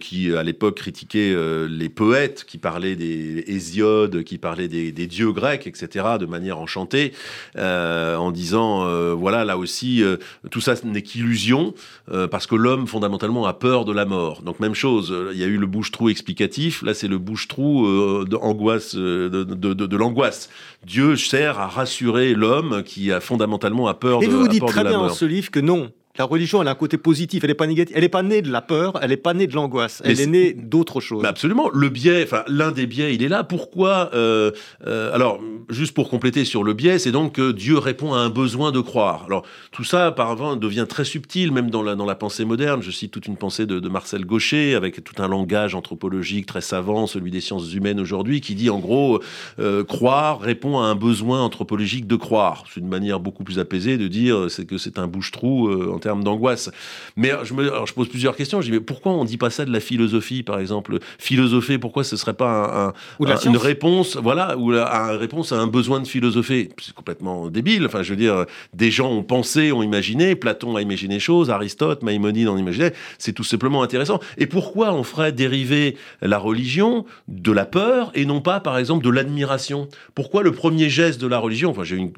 [0.00, 1.36] qui à l'époque critiquait
[1.68, 6.58] les poètes, qui parlaient des Hésiodes, qui parlaient des, des dieux grecs, etc., de manière
[6.58, 7.12] enchantée,
[7.56, 10.02] en disant, voilà, là aussi,
[10.50, 11.74] tout ça n'est qu'illusion,
[12.10, 14.40] euh, parce que l'homme fondamentalement a peur de la mort.
[14.40, 17.84] Donc même chose, euh, il y a eu le bouche-trou explicatif, là c'est le bouche-trou
[17.84, 20.48] euh, de, angoisse, euh, de, de, de, de l'angoisse.
[20.86, 24.64] Dieu sert à rassurer l'homme qui a fondamentalement a peur Et de, vous vous dites
[24.64, 27.50] très bien dans ce livre que non, la religion, elle a un côté positif, elle
[27.50, 29.54] n'est pas négative, elle n'est pas née de la peur, elle n'est pas née de
[29.54, 31.24] l'angoisse, elle est née d'autre chose.
[31.24, 31.70] Absolument.
[31.72, 33.44] Le biais, enfin l'un des biais, il est là.
[33.44, 34.50] Pourquoi euh,
[34.88, 38.28] euh, Alors, juste pour compléter sur le biais, c'est donc que Dieu répond à un
[38.28, 39.24] besoin de croire.
[39.26, 42.82] Alors tout ça, par avant, devient très subtil, même dans la dans la pensée moderne.
[42.82, 46.60] Je cite toute une pensée de, de Marcel Gaucher avec tout un langage anthropologique très
[46.60, 49.20] savant, celui des sciences humaines aujourd'hui, qui dit en gros
[49.60, 52.64] euh, croire répond à un besoin anthropologique de croire.
[52.74, 56.70] C'est une manière beaucoup plus apaisée de dire c'est que c'est un bouche-trou termes d'angoisse.
[57.16, 58.60] Mais alors, je me alors, je pose plusieurs questions.
[58.60, 60.98] Je dis mais pourquoi on dit pas ça de la philosophie, par exemple?
[61.18, 62.92] Philosopher, pourquoi ce serait pas un, un-
[63.34, 66.70] un- une réponse, voilà, ou la, une réponse à un besoin de philosopher?
[66.82, 67.86] C'est complètement débile.
[67.86, 70.34] Enfin, je veux dire, des gens ont pensé, ont imaginé.
[70.34, 72.92] Platon a imaginé des choses, Aristote, Maïmonide en imaginait.
[73.18, 74.18] C'est tout simplement intéressant.
[74.38, 79.04] Et pourquoi on ferait dériver la religion de la peur et non pas, par exemple,
[79.04, 79.88] de l'admiration?
[80.14, 82.12] Pourquoi le premier geste de la religion Enfin, j'ai une,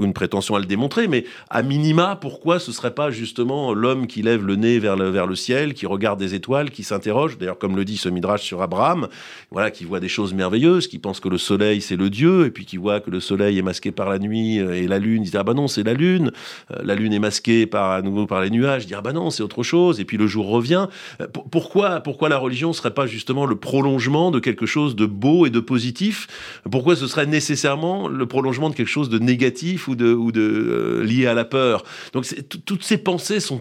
[0.00, 4.22] une prétention à le démontrer, mais à minima, pourquoi ce serait pas justement l'homme qui
[4.22, 7.58] lève le nez vers le, vers le ciel, qui regarde des étoiles, qui s'interroge, d'ailleurs
[7.58, 9.08] comme le dit ce midrash sur Abraham,
[9.50, 12.50] voilà, qui voit des choses merveilleuses, qui pense que le soleil c'est le Dieu, et
[12.50, 15.22] puis qui voit que le soleil est masqué par la nuit euh, et la lune,
[15.24, 16.30] il dit ah bah non c'est la lune,
[16.70, 19.12] Euh, la lune est masquée par à nouveau par les nuages, il dit ah bah
[19.12, 20.86] non c'est autre chose, et puis le jour revient.
[21.20, 25.06] Euh, pour- pourquoi pourquoi la religion serait pas justement le prolongement de quelque chose de
[25.06, 26.26] beau et de positif?
[26.70, 31.02] Pourquoi ce serait nécessairement le prolongement de quelque chose de négatif ou de ou de
[31.04, 31.84] lié à la peur?
[32.12, 32.26] Donc
[32.66, 33.58] toutes ces pensées sont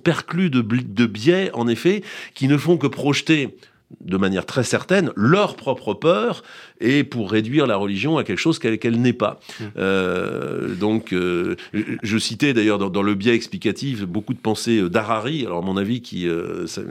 [0.61, 3.57] bl- de biais en effet qui ne font que projeter
[4.01, 6.43] de manière très certaine leur propre peur
[6.81, 9.39] et pour réduire la religion à quelque chose qu'elle n'est pas.
[9.59, 9.63] Mm.
[9.77, 14.79] Euh, donc, euh, je, je citais d'ailleurs dans, dans le biais explicatif beaucoup de pensées
[14.79, 16.27] euh, d'Harari, alors à mon avis qui...
[16.27, 16.81] euh, ça,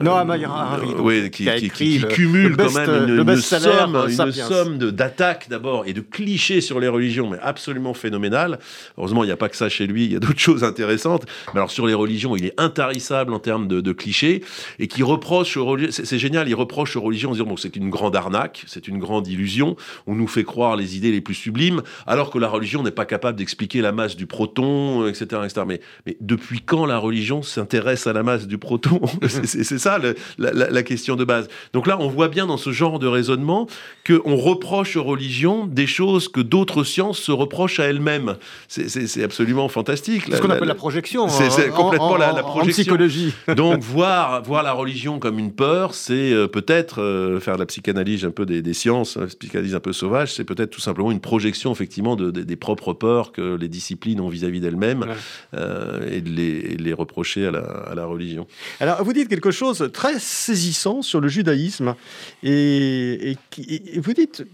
[0.00, 4.78] Noam Harari, ouais, qui, qui qui- cumule le quand même une, une somme, une somme
[4.78, 8.58] d'attaques d'abord et de clichés sur les religions, mais absolument phénoménal.
[8.98, 11.24] Heureusement, il n'y a pas que ça chez lui, il y a d'autres choses intéressantes.
[11.52, 14.42] Mais alors sur les religions, il est intarissable en termes de, de clichés
[14.78, 17.90] et qui reproche aux religions, génial, il reproche aux religions en disant bon, c'est une
[17.90, 21.82] grande arnaque, c'est une grande illusion, on nous fait croire les idées les plus sublimes,
[22.06, 25.24] alors que la religion n'est pas capable d'expliquer la masse du proton, etc.
[25.44, 25.62] etc.
[25.66, 30.14] Mais, mais depuis quand la religion s'intéresse à la masse du proton C'est- ça le-
[30.38, 31.48] la, question de base.
[31.72, 33.66] Donc là, on voit bien dans ce genre de raisonnement
[34.06, 38.36] qu'on reproche aux religions des choses que d'autres sciences se reprochent à elles-mêmes.
[38.68, 40.22] C'est- absolument fantastique.
[40.26, 41.28] C'est ce qu'on appelle la projection.
[41.28, 42.82] c'est- en- complètement en- la- la en- en projection.
[42.82, 43.32] psychologie.
[43.56, 47.66] Donc voir, voir la religion comme une peur, c'est euh, peut-être euh, faire de la
[47.66, 51.12] psychanalyse un peu des, des sciences, hein, psychanalyse un peu sauvage, c'est peut-être tout simplement
[51.12, 55.14] une projection effectivement de, de- des propres peurs que les disciplines ont vis-à-vis d'elles-mêmes Ouais.
[55.54, 58.46] euh, et, de les, de reprocher à la, à la religion.
[58.80, 61.94] Alors, vous dites quelque chose très saisissant sur le judaïsme.
[62.42, 64.44] Et, et qui- et vous dites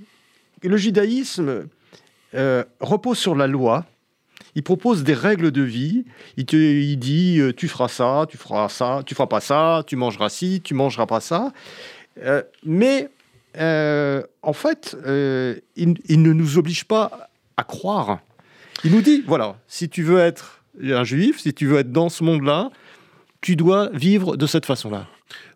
[0.60, 1.66] que le judaïsme
[2.34, 3.86] euh, repose sur la loi.
[4.58, 6.04] Il propose des règles de vie.
[6.36, 9.84] Il, te, il dit euh, tu feras ça, tu feras ça, tu feras pas ça,
[9.86, 11.52] tu mangeras ci, tu mangeras pas ça.
[12.24, 13.08] Euh, mais
[13.56, 18.18] euh, en fait, il, il ne nous oblige pas à croire.
[18.82, 22.08] Il nous dit voilà, si tu veux être un juif, si tu veux être dans
[22.08, 22.70] ce monde-là,
[23.40, 25.06] tu dois vivre de cette façon-là.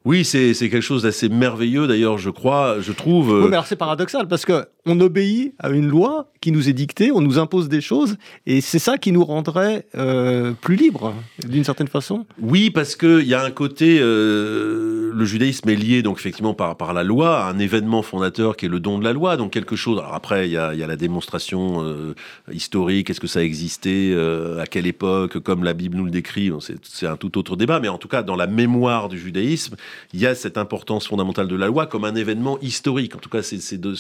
[0.04, 3.32] Oui, c'est quelque chose d'assez merveilleux d'ailleurs, je crois, je trouve.
[3.32, 6.73] Oui, mais alors c'est paradoxal parce que on obéit à une loi qui nous est
[6.73, 8.16] dictée, on nous impose des choses,
[8.47, 11.14] et c'est ça qui nous rendrait euh, plus libres,
[11.47, 12.27] d'une certaine façon.
[12.40, 16.92] Oui, parce qu'il y a un côté, euh, le judaïsme est lié donc effectivement par,
[16.92, 19.77] la loi, à un événement fondateur qui est le don de la loi, donc quelque
[19.77, 20.01] chose.
[20.01, 22.14] Alors après, il y a, la démonstration euh,
[22.53, 24.12] historique, est-ce que ça existait,
[24.59, 26.51] à quelle époque, comme la Bible nous le décrit,
[26.83, 29.77] c'est un tout autre débat, mais en tout cas, dans la mémoire du judaïsme,
[30.12, 33.14] il y a cette importance fondamentale de la loi comme un événement historique.
[33.14, 33.95] En tout cas, c'est de,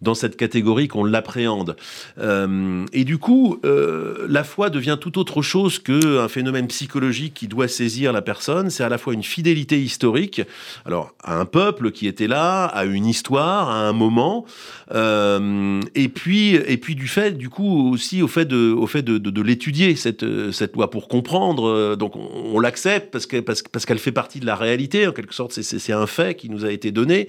[0.00, 1.76] dans cette catégorie qu'on l'appréhende.
[2.18, 7.48] Euh, et du coup, euh, la foi devient tout autre chose qu'un phénomène psychologique qui
[7.48, 8.70] doit saisir la personne.
[8.70, 10.42] C'est à la fois une fidélité historique,
[10.84, 14.44] alors à un peuple qui était là, à une histoire, à un moment,
[14.92, 19.02] euh, et puis et puis du fait, du coup aussi au fait de au fait
[19.02, 21.96] de, l'étudier cette cette loi pour comprendre.
[21.96, 25.34] Donc on, l'accepte parce que parce, parce qu'elle fait partie de la réalité en quelque
[25.34, 25.52] sorte.
[25.52, 27.28] C'est un fait qui nous a été donné.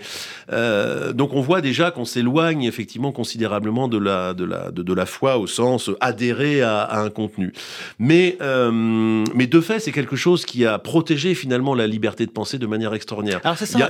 [0.50, 5.06] donc on voit déjà qu'on s'éloigne effectivement considérablement de la de la de, de la
[5.06, 7.54] foi au sens adhérer à, un contenu.
[8.00, 8.72] Mais, euh,
[9.34, 12.68] mais de fait, c'est quelque chose qui a protégé finalement la liberté de penser de
[12.68, 13.42] manière extraordinaire.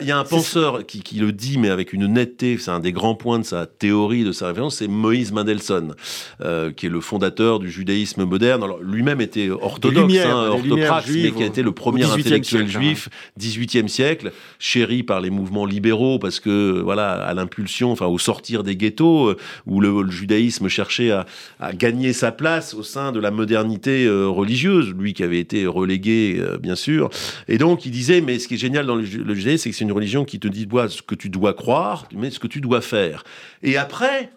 [0.01, 2.79] Il y, a un penseur qui, qui, le dit, mais avec une netteté, c'est un
[2.79, 5.93] des grands points de sa théorie, de sa référence, c'est Moïse Mendelssohn,
[6.41, 8.63] euh, qui est le fondateur du judaïsme moderne.
[8.63, 13.87] Alors lui-même était orthodoxe, hein, orthopraxe, mais qui a été le premier intellectuel juif, 18e
[13.87, 18.75] siècle, chéri par les mouvements libéraux, parce que, voilà, à l'impulsion, enfin, au sortir des
[18.75, 21.25] ghettos, euh, où le, le judaïsme cherchait à,
[21.73, 26.37] gagner sa place au sein de la modernité euh, religieuse, lui qui avait été relégué,
[26.39, 27.09] euh, bien sûr.
[27.47, 29.83] Et donc, il disait, mais ce qui est génial dans le, judaïsme, c'est que c'est
[29.83, 32.81] une religion qui te dit ce que tu dois croire, mais ce que tu dois
[32.81, 33.23] faire.
[33.61, 34.31] Et après,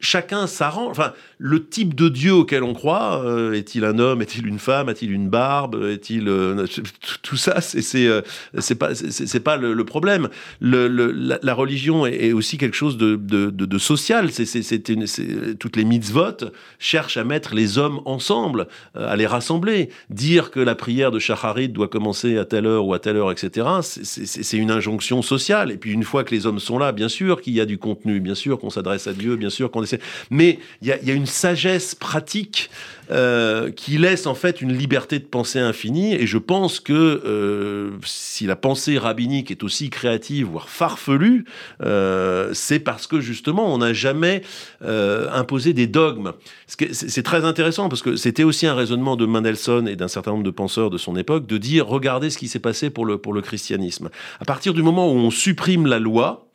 [0.00, 0.90] chacun s'arrange.
[0.90, 4.88] Enfin, le type de Dieu auquel on croit, euh, est-il un homme, est-il une femme,
[4.88, 6.66] a-t-il une barbe, est-il euh,
[7.22, 8.22] tout ça, c'est c'est euh,
[8.78, 10.28] pas c'est pas le, problème.
[10.60, 14.30] La, religion est, aussi quelque chose de de, de, social.
[14.30, 19.90] C'est toutes les mitzvot cherchent à mettre les hommes ensemble, à les rassembler.
[20.08, 23.32] Dire que la prière de Shacharit doit commencer à telle heure ou à telle heure,
[23.32, 23.66] etc.
[23.82, 25.70] C'est une injonction sociale.
[25.70, 27.78] Et puis une fois que les hommes sont là, bien sûr qu'il y a du
[27.78, 29.82] contenu, bien sûr qu'on s'adresse à Dieu, bien sûr qu'on
[30.30, 32.70] mais il y a, une sagesse pratique
[33.10, 36.14] euh, qui laisse en fait une liberté de pensée infinie.
[36.14, 41.44] Et je pense que euh, si la pensée rabbinique est aussi créative, voire farfelue,
[41.82, 44.42] euh, c'est parce que justement on n'a jamais
[44.80, 46.32] imposé des dogmes.
[46.66, 50.44] C'est très intéressant parce que c'était aussi un raisonnement de Mendelssohn et d'un certain nombre
[50.44, 53.32] de penseurs de son époque de dire regardez ce qui s'est passé pour le, pour
[53.32, 54.10] le christianisme.
[54.40, 56.49] À partir du moment où on supprime la loi,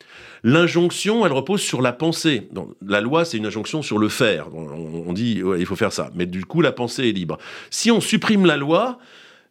[0.48, 2.48] L'injonction, elle repose sur la pensée.
[2.86, 4.48] la loi, c'est une injonction sur le faire.
[4.54, 6.12] On, dit, il faut faire ça.
[6.14, 7.40] Mais du coup, la pensée est libre.
[7.72, 9.00] Si on supprime la loi,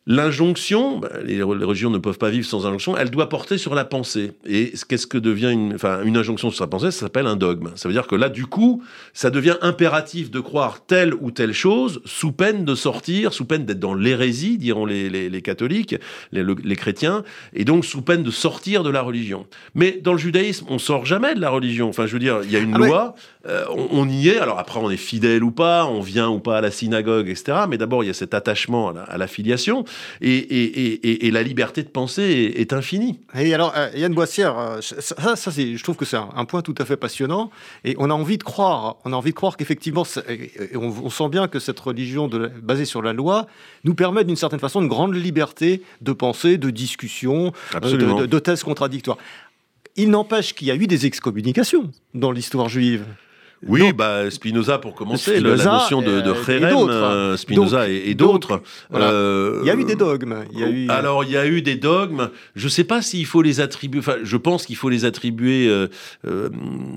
[0.07, 3.87] L'injonction, bah, les religions ne peuvent pas vivre sans injonction, elle doit porter sur la
[3.87, 4.33] pensée.
[4.45, 6.91] Et qu'est-ce que devient une, enfin, une injonction sur la pensée?
[6.91, 7.71] Ça s'appelle un dogme.
[7.75, 8.83] Ça veut dire que là, du coup,
[9.15, 13.65] ça devient impératif de croire telle ou telle chose, sous peine de sortir, sous peine
[13.65, 15.97] d'être dans l'hérésie, diront les, les, catholiques,
[16.33, 19.47] les, les, chrétiens, et donc sous peine de sortir de la religion.
[19.75, 21.89] Mais dans le judaïsme, on sort jamais de la religion.
[21.89, 23.15] Enfin, je veux dire, il y a une ah loi,
[23.47, 24.39] euh, on, y est.
[24.39, 27.61] Alors après, on est fidèle ou pas, on vient ou pas à la synagogue, etc.
[27.71, 29.87] Mais d'abord, il y a cet attachement à la filiation
[30.21, 33.21] et, la liberté de penser est, infinie.
[33.35, 36.75] Et alors, euh, Yann Boissière, euh, ça, ça je trouve que c'est un, point tout
[36.79, 37.51] à fait passionnant,
[37.85, 40.05] et on a envie de croire, on a envie de croire qu'effectivement,
[40.75, 42.31] on, sent bien que cette religion
[42.63, 43.47] basée sur la loi
[43.85, 48.39] nous permet d'une certaine façon une grande liberté de pensée, de discussion, euh, de, de
[48.39, 49.19] thèses contradictoires.
[49.97, 53.05] Il n'empêche qu'il y a eu des excommunications dans l'histoire juive.
[53.67, 58.63] Oui, bah, Spinoza pour commencer, la notion de, de euh, Spinoza et, d'autres.
[58.93, 60.45] Euh, il y a eu des dogmes.
[60.53, 60.89] Il y a eu...
[60.89, 62.31] Alors, il y a eu des dogmes.
[62.55, 64.01] Je ne sais pas s'il faut les attribuer.
[64.01, 65.69] Enfin, je pense qu'il faut les attribuer.
[65.69, 65.89] Euh,
[66.27, 66.49] euh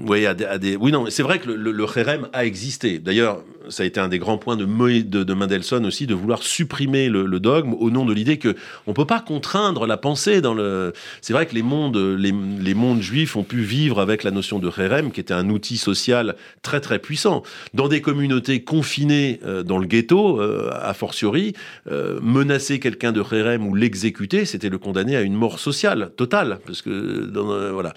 [0.07, 1.85] ouais, à, des, Oui, non, c'est vrai que le, le,
[2.33, 2.99] a existé.
[2.99, 6.43] D'ailleurs, ça a été un des grands points de, de, de Mendelssohn aussi, de vouloir
[6.43, 10.41] supprimer le, le dogme au nom de l'idée que on peut pas contraindre la pensée
[10.41, 10.93] dans le.
[11.21, 14.59] C'est vrai que les mondes, les, les, mondes juifs ont pu vivre avec la notion
[14.59, 17.43] de Kherem, qui était un outil social très très puissant.
[17.73, 21.53] Dans des communautés confinées euh, dans le ghetto, euh, a fortiori,
[21.91, 26.59] euh, menacer quelqu'un de Kherem ou l'exécuter, c'était le condamner à une mort sociale totale,
[26.65, 27.93] parce que dans, voilà.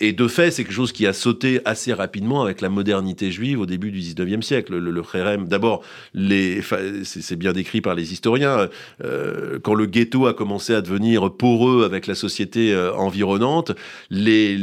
[0.00, 3.60] et de fait, c'est quelque chose qui a sauté assez rapidement avec la modernité juive
[3.60, 5.02] au début du 19e siècle le, le,
[5.46, 5.82] D'abord,
[7.04, 8.68] c'est bien décrit par les historiens.
[9.02, 13.72] Euh, quand le ghetto a commencé à devenir poreux avec la société euh, environnante,
[14.10, 14.54] les,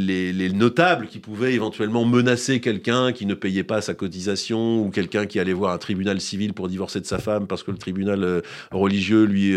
[0.54, 5.40] notables qui pouvaient éventuellement menacer quelqu'un qui ne payait pas sa cotisation ou quelqu'un qui
[5.40, 8.40] allait voir un tribunal civil pour divorcer de sa femme parce que le tribunal euh,
[8.70, 9.54] religieux lui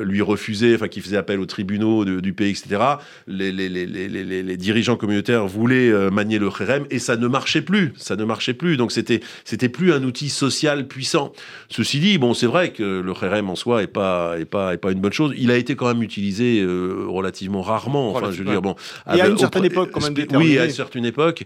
[0.00, 2.82] lui refusait, enfin qui faisait appel aux tribunaux du pays, etc.
[3.26, 7.92] Les, les, dirigeants communautaires voulaient manier le kherem et ça ne marchait plus.
[7.96, 8.76] Ça ne marchait plus.
[8.76, 11.32] Donc c'était c'était plus un outil social puissant.
[11.68, 14.78] Ceci dit, bon, c'est vrai que le RRM en soi est pas, est pas, est
[14.78, 15.34] pas une bonne chose.
[15.36, 18.10] Il a été quand même utilisé relativement rarement.
[18.10, 18.74] Enfin, je veux dire, bon.
[19.14, 20.26] Et à une certaine époque, quand même.
[20.34, 21.44] Oui, à une certaine époque.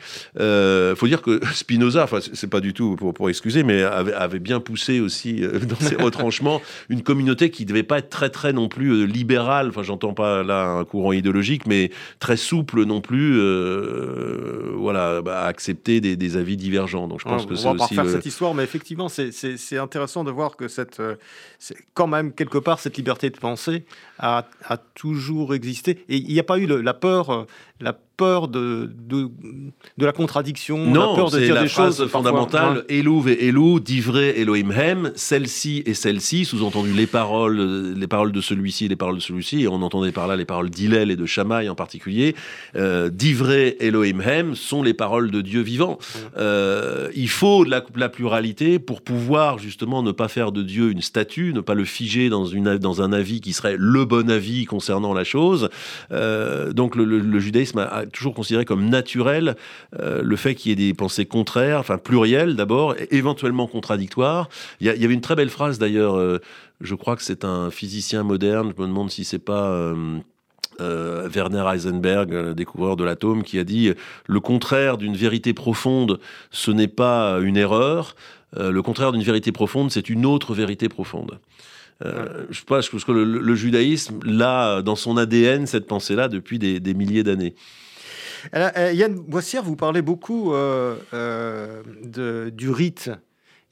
[1.01, 4.39] Faut dire que Spinoza, enfin, c'est pas du tout pour, pour excuser, mais avait, avait
[4.39, 8.69] bien poussé aussi dans ses retranchements une communauté qui devait pas être très, très non
[8.69, 9.69] plus libérale.
[9.69, 13.41] Enfin, j'entends pas là un courant idéologique, mais très souple non plus.
[14.77, 17.09] voilà, bah, accepter des, avis divergents.
[17.09, 20.31] Donc je pense que c'est On va refaire cette histoire, mais effectivement, c'est intéressant de
[20.31, 21.17] voir que cette, euh,
[21.95, 23.85] quand même quelque part cette liberté de penser
[24.21, 26.05] a, a toujours existé.
[26.09, 27.45] Et il n'y a pas eu la peur, euh,
[27.81, 29.31] la peur de, de,
[29.97, 32.85] de la contradiction, non, la peur de dire la des choses fondamentales.
[32.91, 38.43] Elouv et Elou, divré Elohim Hem, celle-ci et celle-ci, sous-entendu les paroles, les paroles de
[38.43, 41.17] celui-ci et les paroles de celui-ci, et on entendait par là les paroles d'Hillel et
[41.17, 42.37] de Shammai en particulier.
[42.77, 45.99] Euh, divré Elohim Hem sont les paroles de Dieu vivant.
[46.37, 50.91] Euh, il faut de la, la, pluralité pour pouvoir justement ne pas faire de Dieu
[50.91, 54.29] une statue, ne pas le figer dans, une, dans un avis qui serait le bon
[54.29, 55.71] avis concernant la chose.
[56.11, 59.57] Euh, donc le, judaïsme a toujours considéré comme naturel
[59.99, 64.49] euh, le fait qu'il y ait des pensées contraires, enfin plurielles d'abord, éventuellement contradictoires.
[64.81, 66.41] Il y, avait une très belle phrase d'ailleurs, euh,
[66.81, 69.95] je crois que c'est un physicien moderne, je me demande si c'est pas...
[70.83, 73.93] Werner Heisenberg, découvreur de l'atome, qui a dit
[74.27, 76.21] le contraire d'une vérité profonde,
[76.51, 78.17] ce n'est pas une erreur.
[78.57, 81.39] le contraire d'une vérité profonde, c'est une autre vérité profonde.
[82.03, 87.55] Je pense que le, judaïsme, l'a dans son ADN, cette pensée-là, depuis des milliers d'années.
[88.55, 93.11] Euh, Yann Boissière, vous parlez beaucoup euh, euh, de, du rite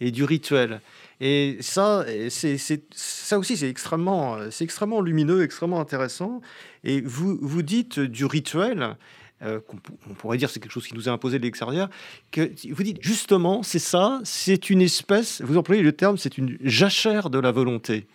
[0.00, 0.80] et du rituel.
[1.20, 2.58] Et ça, c'est,
[2.92, 6.40] ça aussi, c'est extrêmement, c'est extrêmement lumineux, extrêmement intéressant.
[6.84, 8.96] Et vous, vous dites du rituel,
[9.40, 11.88] on pourrait dire c'est quelque chose qui nous est imposé de l'extérieur,
[12.30, 16.58] que vous dites justement, c'est ça, c'est une espèce, vous employez le terme, c'est une
[16.62, 18.06] jachère de la volonté.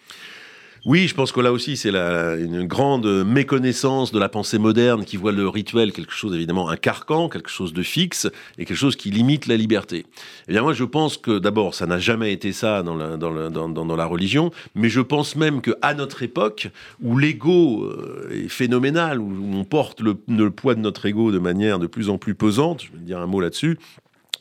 [0.85, 5.15] Oui, je pense que là aussi, c'est une grande méconnaissance de la pensée moderne qui
[5.15, 8.27] voit le rituel quelque chose, évidemment, un carcan, quelque chose de fixe
[8.57, 10.05] et quelque chose qui limite la liberté.
[10.49, 14.51] Eh bien, moi, je pense que d'abord, ça n'a jamais été ça dans la, religion,
[14.75, 16.67] mais je pense même qu'à notre époque,
[17.01, 21.39] où l'ego euh, est phénoménal, où on porte le, le poids de notre ego de
[21.39, 23.79] manière de plus en plus pesante, je vais dire un mot là-dessus,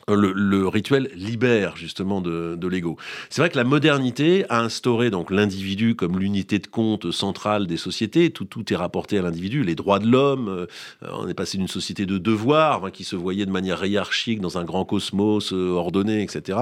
[0.07, 2.97] le, rituel libère justement de, l'ego.
[3.29, 7.77] C'est vrai que la modernité a instauré donc l'individu comme l'unité de compte centrale des
[7.77, 8.31] sociétés.
[8.31, 9.63] Tout, est rapporté à l'individu.
[9.63, 10.47] Les droits de l'homme.
[10.47, 10.65] Euh,
[11.11, 14.63] on est passé d'une société de devoir qui se voyait de manière hiérarchique dans un
[14.63, 16.57] grand cosmos euh, ordonné, etc.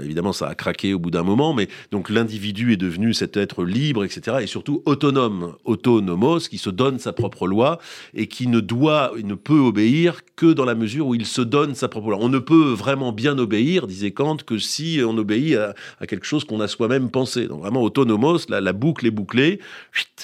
[0.00, 3.64] évidemment, ça a craqué au bout d'un moment, mais donc l'individu est devenu cet être
[3.64, 4.38] libre, etc.
[4.42, 7.78] Et surtout autonome, autonomos, qui se donne sa propre loi
[8.14, 11.74] et qui ne doit, ne peut obéir que dans la mesure où il se donne
[11.74, 12.18] sa propre loi.
[12.20, 16.44] On ne peut vraiment bien obéir, disait Kant, que si on obéit à, quelque chose
[16.44, 17.46] qu'on a soi-même pensé.
[17.46, 19.60] Donc vraiment autonomos, la, boucle est bouclée,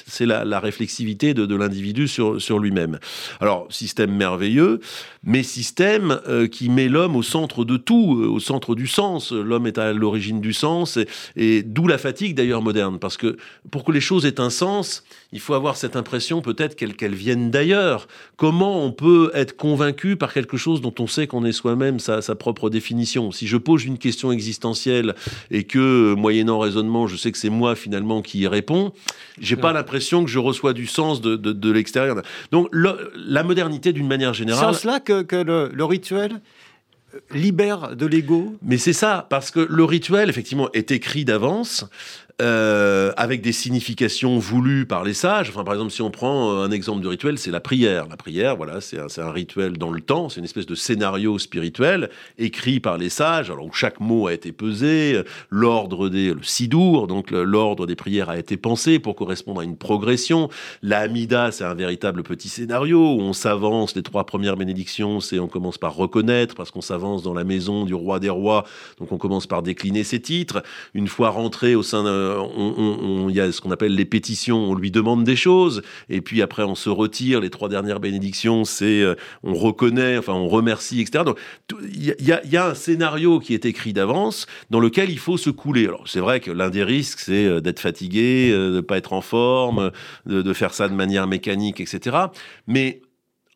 [0.07, 2.99] c'est la, réflexivité de, l'individu sur, lui-même.
[3.41, 4.81] Alors, système merveilleux,
[5.23, 9.33] mais système euh, qui met l'homme au centre de tout, euh, au centre du sens.
[9.33, 10.99] L'homme est à l'origine du sens,
[11.37, 13.37] et, d'où la fatigue d'ailleurs moderne, parce que
[13.71, 17.51] pour que les choses aient un sens, il faut avoir cette impression peut-être qu'elles viennent
[17.51, 18.09] d'ailleurs.
[18.37, 22.23] Comment on peut être convaincu par quelque chose dont on sait qu'on est soi-même sa,
[22.23, 23.31] sa, propre définition?
[23.31, 25.15] Si je pose une question existentielle
[25.51, 28.93] et que, moyennant raisonnement, je sais que c'est moi finalement qui y réponds,
[29.39, 32.23] j'ai pas l'impression que je reçois du sens de, de, l'extérieur.
[32.51, 34.75] Donc la modernité, d'une manière générale...
[34.75, 36.41] C'est en cela que, que le, le rituel
[37.31, 38.57] libère de l'ego?
[38.63, 41.87] Mais c'est ça, parce que le rituel, effectivement, est écrit d'avance.
[42.41, 45.49] Euh, avec des significations voulues par les sages.
[45.49, 48.07] Enfin, par exemple, si on prend euh, un exemple de rituel, c'est la prière.
[48.09, 52.11] La prière, voilà, c'est un, rituel dans le temps, c'est une espèce de scénario spirituel
[52.39, 55.21] écrit par les sages, où chaque mot a été pesé,
[55.51, 59.77] l'ordre des, le sidour, donc l'ordre des prières a été pensé pour correspondre à une
[59.77, 60.49] progression.
[60.81, 65.41] La Amida, c'est un véritable petit scénario où on s'avance, les trois premières bénédictions, c'est
[65.41, 68.65] on commence par reconnaître parce qu'on s'avance dans la maison du roi des rois,
[69.01, 70.63] donc on commence par décliner ses titres.
[70.95, 72.28] Une fois rentré au sein d'un
[73.29, 76.43] il y a ce qu'on appelle les pétitions, on lui demande des choses, et puis
[76.43, 77.41] après on se retire.
[77.41, 81.25] Les trois dernières bénédictions, c'est euh, on reconnaît, enfin on remercie, etc.
[81.25, 81.39] Donc
[81.93, 85.87] il y, a un scénario qui est écrit d'avance dans lequel il faut se couler.
[85.87, 88.97] Alors c'est vrai que l'un des risques, c'est euh, d'être fatigué, euh, de ne pas
[88.97, 89.91] être en forme,
[90.27, 92.17] de faire ça de manière mécanique, etc.
[92.67, 93.03] Mais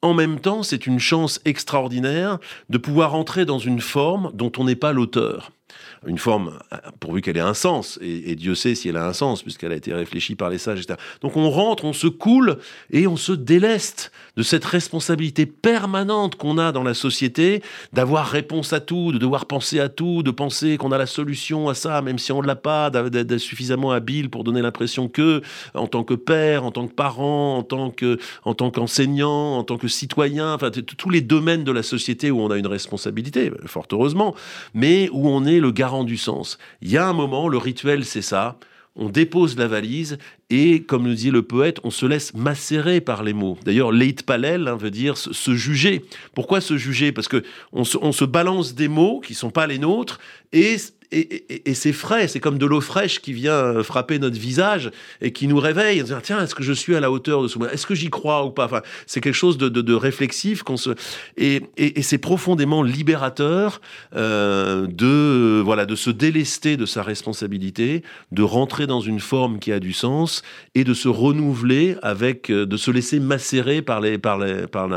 [0.03, 4.65] en même temps, c'est une chance extraordinaire de pouvoir entrer dans une forme dont on
[4.65, 5.53] n'est pas l'auteur.
[6.07, 6.59] Une forme,
[6.99, 9.77] pourvu qu'elle ait un sens, et, Dieu sait si elle a un sens, puisqu'elle a
[9.77, 10.99] été réfléchie par les sages, etc.
[11.21, 12.59] Donc on rentre, on se coule,
[12.91, 18.73] et on se déleste de cette responsabilité permanente qu'on a dans la société, d'avoir réponse
[18.73, 22.03] à tout, de devoir penser à tout, de penser qu'on a la solution à ça,
[22.03, 25.43] même si on ne l'a pas, d'être suffisamment habile pour donner l'impression que,
[25.75, 29.65] en tant que père, en tant que parent, en tant que, en tant qu'enseignant, en
[29.65, 33.53] tant que citoyen, enfin tous les domaines de la société où on a une responsabilité,
[33.67, 34.35] fort heureusement,
[34.75, 36.59] mais où on est le garant du sens.
[36.81, 38.59] Il y a un moment, le rituel, c'est ça.
[38.95, 40.19] On dépose la valise
[40.51, 43.57] et, comme nous dit le poète, on se laisse macérer par les mots.
[43.65, 46.05] D'ailleurs, leit palel hein, veut dire se, juger.
[46.35, 47.11] Pourquoi se juger?
[47.11, 50.21] Parce que on se, on se balance des mots qui sont pas les nôtres
[50.53, 50.77] et
[51.13, 54.91] et, c'est frais, c'est comme de l'eau fraîche qui vient frapper notre visage
[55.21, 56.01] et qui nous réveille.
[56.01, 58.11] En disant, Tiens, est-ce que je suis à la hauteur de ce Est-ce que j'y
[58.11, 58.65] crois ou pas?
[58.65, 60.65] Enfin, C'est quelque chose de, réflexif
[61.37, 63.81] et, c'est profondément libérateur
[64.17, 68.03] euh, de voilà de se délester de sa responsabilité,
[68.33, 70.43] de rentrer dans une forme qui a du sens
[70.75, 74.89] et de se renouveler avec, euh, de se laisser macérer par les par les par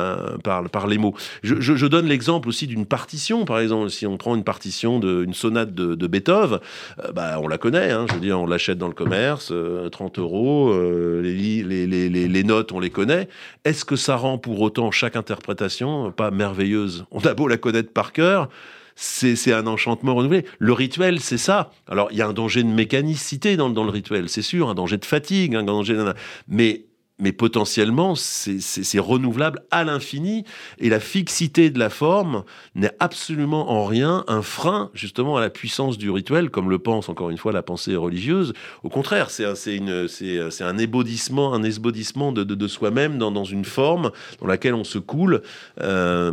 [0.43, 1.13] par, par les mots.
[1.43, 5.73] Je, donne l'exemple aussi d'une partition, par exemple, si on prend une partition d'une sonate
[5.73, 6.59] de Beethoven,
[7.03, 7.91] euh, bah, on la connaît.
[7.91, 9.53] Hein, je veux dire, on l'achète dans le commerce,
[9.91, 13.27] 30 euh, euros, euh, les, notes, on les connaît.
[13.63, 17.05] Est-ce que ça rend pour autant chaque interprétation pas merveilleuse?
[17.11, 18.49] On a beau la connaître par cœur
[18.97, 20.45] c'est un enchantement renouvelé.
[20.57, 21.71] Le rituel, c'est ça.
[21.85, 24.97] Alors, il y a un danger de mécanicité dans, le rituel, c'est sûr, un danger
[24.97, 26.13] de fatigue, un danger...
[26.47, 26.84] Mais
[27.17, 30.43] mais potentiellement, c'est renouvelable à l'infini.
[30.79, 32.43] Et la fixité de la forme
[32.75, 37.07] n'est absolument en rien un frein, justement, à la puissance du rituel, comme le pense,
[37.07, 38.53] encore une fois, la pensée religieuse.
[38.83, 44.11] Au contraire, c'est un, ébaudissement, un esbaudissement de, soi-même dans, une forme
[44.41, 45.41] dans laquelle on se coule.
[45.81, 46.31] Euh,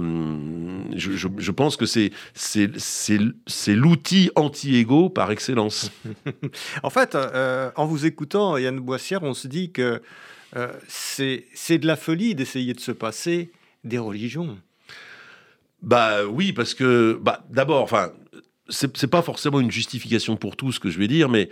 [0.96, 2.10] je, pense que c'est
[3.68, 5.92] l'outil anti-égo par excellence.
[6.82, 10.02] en fait, euh, en vous écoutant, Yann Boissière, on se dit que
[10.56, 13.50] euh, c'est de la folie d'essayer de se passer
[13.84, 14.58] des religions.
[15.82, 18.12] Bah oui, parce que bah, d'abord, enfin,
[18.68, 21.48] c'est pas forcément une justification pour tout ce que je vais dire, mais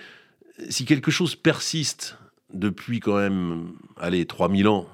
[0.68, 2.16] si quelque chose persiste
[2.52, 4.86] depuis quand même, allez, 3000 ans,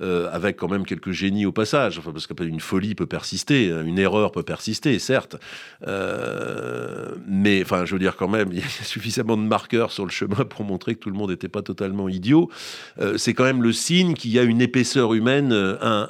[0.00, 3.98] euh, avec quand même quelques génies au passage, parce qu'une folie peut persister, hein, une
[3.98, 5.34] erreur peut persister, certes,
[5.88, 10.04] euh, mais enfin, je veux dire quand même, il y a suffisamment de marqueurs sur
[10.04, 12.48] le chemin pour montrer que tout le monde n'était pas totalement idiot.
[13.00, 15.52] Euh, c'est quand même le signe qu'il y a une épaisseur humaine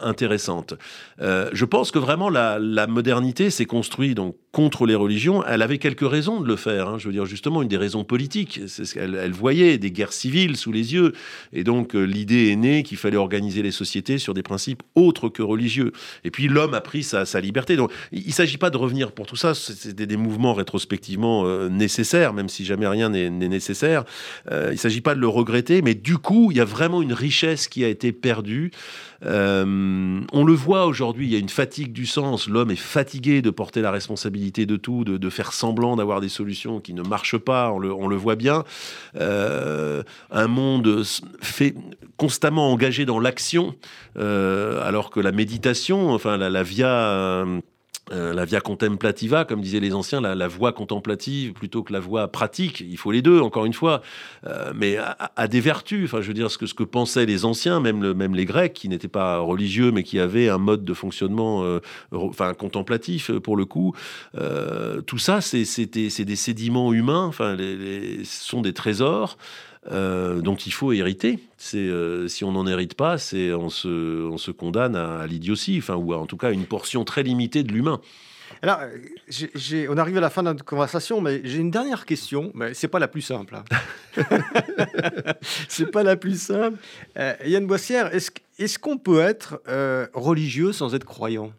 [0.02, 0.74] intéressante.
[1.18, 6.08] je pense que vraiment la, modernité s'est construite donc contre les religions, elle avait quelques
[6.08, 6.88] raisons de le faire.
[6.88, 6.98] Hein.
[6.98, 8.60] Je veux dire, justement, une des raisons politiques.
[8.66, 11.12] C'est ce qu'elle elle voyait des guerres civiles sous les yeux.
[11.52, 15.92] Et donc, l'idée est née qu'il fallait organiser les sur des principes autres que religieux.
[16.24, 17.76] Et puis, l'homme a pris sa, liberté.
[17.76, 19.54] Donc, il ne s'agit pas de revenir pour tout ça.
[19.54, 24.04] C'est des, mouvements rétrospectivement euh, nécessaires, même si jamais rien n'est nécessaire.
[24.50, 25.82] Euh, il ne s'agit pas de le regretter.
[25.82, 28.72] Mais du coup, il y a vraiment une richesse qui a été perdue.
[29.24, 32.48] Euh, on le voit aujourd'hui, il y a une fatigue du sens.
[32.48, 36.80] L'homme est fatigué de porter la responsabilité de tout, de, faire semblant d'avoir des solutions
[36.80, 37.72] qui ne marchent pas.
[37.72, 38.64] On le, voit bien.
[39.16, 41.02] Euh, un monde
[41.40, 41.74] fait
[42.16, 43.74] constamment engagé dans l'action,
[44.16, 47.44] euh, alors que la méditation, enfin la, la via
[48.12, 52.28] euh, la via contemplativa, comme disaient les anciens, la, voie contemplative plutôt que la voie
[52.28, 52.80] pratique.
[52.80, 54.02] Il faut les deux, encore une fois,
[54.46, 56.04] euh, mais à, des vertus.
[56.04, 59.08] Enfin, je veux dire, ce que, pensaient les anciens, même, même les Grecs, qui n'étaient
[59.08, 61.80] pas religieux, mais qui avaient un mode de fonctionnement euh,
[62.12, 63.94] enfin, contemplatif, pour le coup.
[65.06, 69.36] tout ça, c'est des sédiments humains, enfin, les, ce sont des trésors.
[69.90, 71.38] Euh, dont il faut hériter.
[71.56, 75.78] C'est euh, si on n'en hérite pas, c'est on se, on se condamne à, l'idiotie,
[75.78, 78.00] enfin ou en tout cas à une portion très limitée de l'humain.
[78.60, 78.80] Alors,
[79.88, 82.88] on arrive à la fin de notre conversation, mais j'ai une dernière question, mais c'est
[82.88, 83.54] pas la plus simple.
[83.54, 83.64] Hein.
[85.68, 86.76] c'est pas la plus simple.
[87.16, 89.62] Euh, Yann Boissière, est-ce qu'on peut être
[90.12, 91.52] religieux sans être croyant?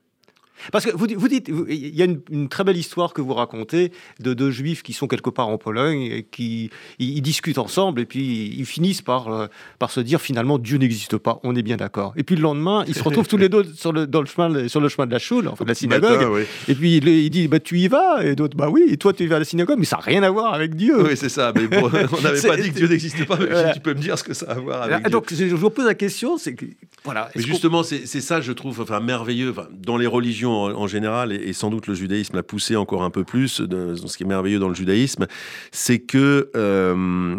[0.71, 3.91] Parce que vous, vous dites, il y a une, très belle histoire que vous racontez
[4.19, 8.05] de deux juifs qui sont quelque part en Pologne et qui ils, discutent ensemble et
[8.05, 9.47] puis ils finissent par, euh,
[9.77, 12.13] par se dire finalement Dieu n'existe pas, on est bien d'accord.
[12.15, 14.67] Et puis le lendemain, ils se retrouvent tous les deux sur le, dans le chemin,
[14.67, 16.45] sur le chemin de la choule, enfin de la synagogue.
[16.67, 19.13] Et puis il, il dit bah, Tu y vas Et d'autres Bah oui, et toi
[19.13, 21.03] tu vas à la synagogue, mais ça n'a rien à voir avec Dieu.
[21.03, 21.53] Oui, c'est ça.
[21.55, 23.37] Mais bon, on n'avait pas dit que Dieu n'existe pas.
[23.37, 25.69] Mais Tu peux me dire ce que ça a à voir avec Donc je vous
[25.69, 26.65] pose la question c'est que.
[27.05, 29.53] Voilà, mais justement, c'est ça, je trouve enfin, merveilleux.
[29.71, 33.23] dans les religions en, général, et, sans doute le judaïsme l'a poussé encore un peu
[33.23, 35.27] plus, ce qui est merveilleux dans le judaïsme,
[35.71, 37.35] c'est que euh,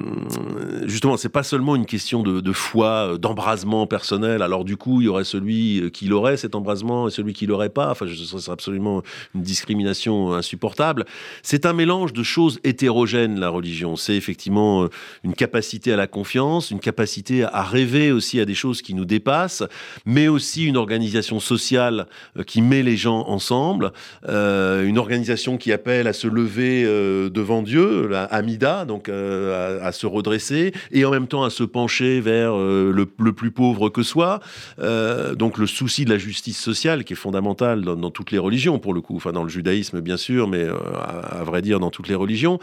[0.87, 4.43] justement, c'est pas seulement une question de, foi, d'embrasement personnel.
[4.43, 7.71] Alors du coup, il y aurait celui qui l'aurait cet embrasement et celui qui l'aurait
[7.71, 7.91] pas.
[7.91, 9.03] Enfin, ce serait absolument
[9.35, 11.05] une discrimination insupportable.
[11.43, 13.97] C'est un mélange de choses hétérogènes, la religion.
[13.97, 14.89] C'est effectivement
[15.25, 19.05] une capacité à la confiance, une capacité à rêver aussi à des choses qui nous
[19.05, 19.63] dépassent,
[20.05, 22.07] mais aussi une organisation sociale
[22.37, 23.93] euh, qui met les gens ensemble,
[24.29, 29.93] euh, une organisation qui appelle à se lever euh, devant Dieu, la Amida, donc à,
[29.93, 34.41] se redresser, et en même temps à se pencher vers le, plus pauvre que soit.
[34.79, 38.95] donc le souci de la justice sociale qui est fondamental dans, toutes les religions pour
[38.95, 42.15] le coup, enfin dans le judaïsme bien sûr, mais à, vrai dire dans toutes les
[42.15, 42.59] religions.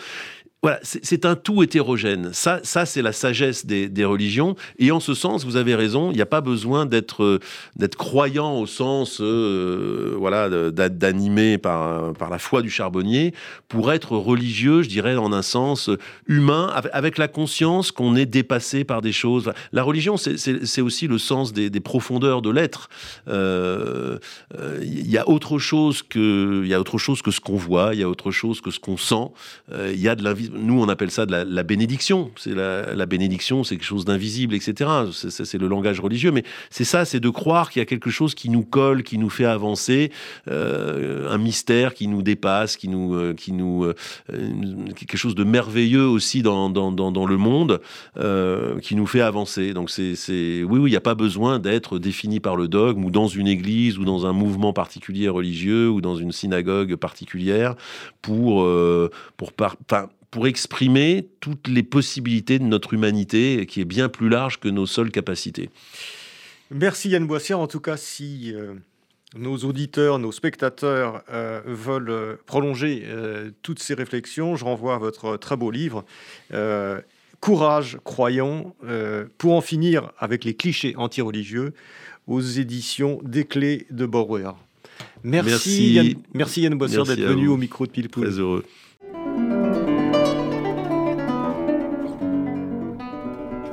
[0.63, 2.31] Voilà, c'est un tout hétérogène.
[2.33, 4.55] Ça, ça c'est la sagesse des, religions.
[4.79, 8.59] Et en ce sens, vous avez raison, il n'y a pas besoin d'être euh, croyant
[8.59, 13.35] au sens euh, voilà d'animer par, par la foi du charbonnier
[13.67, 15.91] pour être religieux, je dirais, en un sens
[16.25, 19.53] humain, avec la conscience qu'on est dépassé par des choses.
[19.73, 22.89] La religion, c'est aussi le sens des, profondeurs de l'être.
[23.27, 24.17] Euh,
[24.81, 27.99] il y a autre chose que y a autre chose que ce qu'on voit, il
[27.99, 29.29] y a autre chose que ce qu'on sent.
[29.71, 32.31] Il y a de l'invisible nous, on appelle ça de la, bénédiction.
[32.35, 34.89] C'est la, bénédiction, c'est quelque chose d'invisible, etc.
[35.11, 38.35] C'est le langage religieux, mais c'est ça, c'est de croire qu'il y a quelque chose
[38.35, 40.11] qui nous colle, qui nous fait avancer,
[40.49, 43.93] euh, un mystère qui nous dépasse, qui nous, euh, qui nous, euh,
[44.95, 47.81] quelque chose de merveilleux aussi dans, dans, le monde,
[48.81, 49.73] qui nous fait avancer.
[49.73, 50.13] Donc c'est,
[50.63, 53.47] oui, oui, il n'y a pas besoin d'être défini par le dogme ou dans une
[53.47, 57.75] église ou dans un mouvement particulier religieux ou dans une synagogue particulière
[58.21, 58.67] pour,
[59.37, 59.53] pour
[60.31, 64.85] pour exprimer toutes les possibilités de notre humanité qui est bien plus large que nos
[64.85, 65.69] seules capacités.
[66.71, 67.59] Merci Yann Boissière.
[67.59, 68.73] En tout cas, si euh,
[69.35, 73.05] nos auditeurs, nos spectateurs euh, veulent euh, prolonger
[73.61, 76.05] toutes ces réflexions, je renvoie à votre très beau livre.
[77.39, 78.73] Courage, croyons,
[79.37, 81.73] pour en finir avec les clichés anti-religieux
[82.25, 84.51] aux éditions des clés de Borwer.
[85.23, 88.25] Merci, Yann, merci Yann Boissière d'être venu au micro de Pilpoul.
[88.25, 88.65] Très heureux.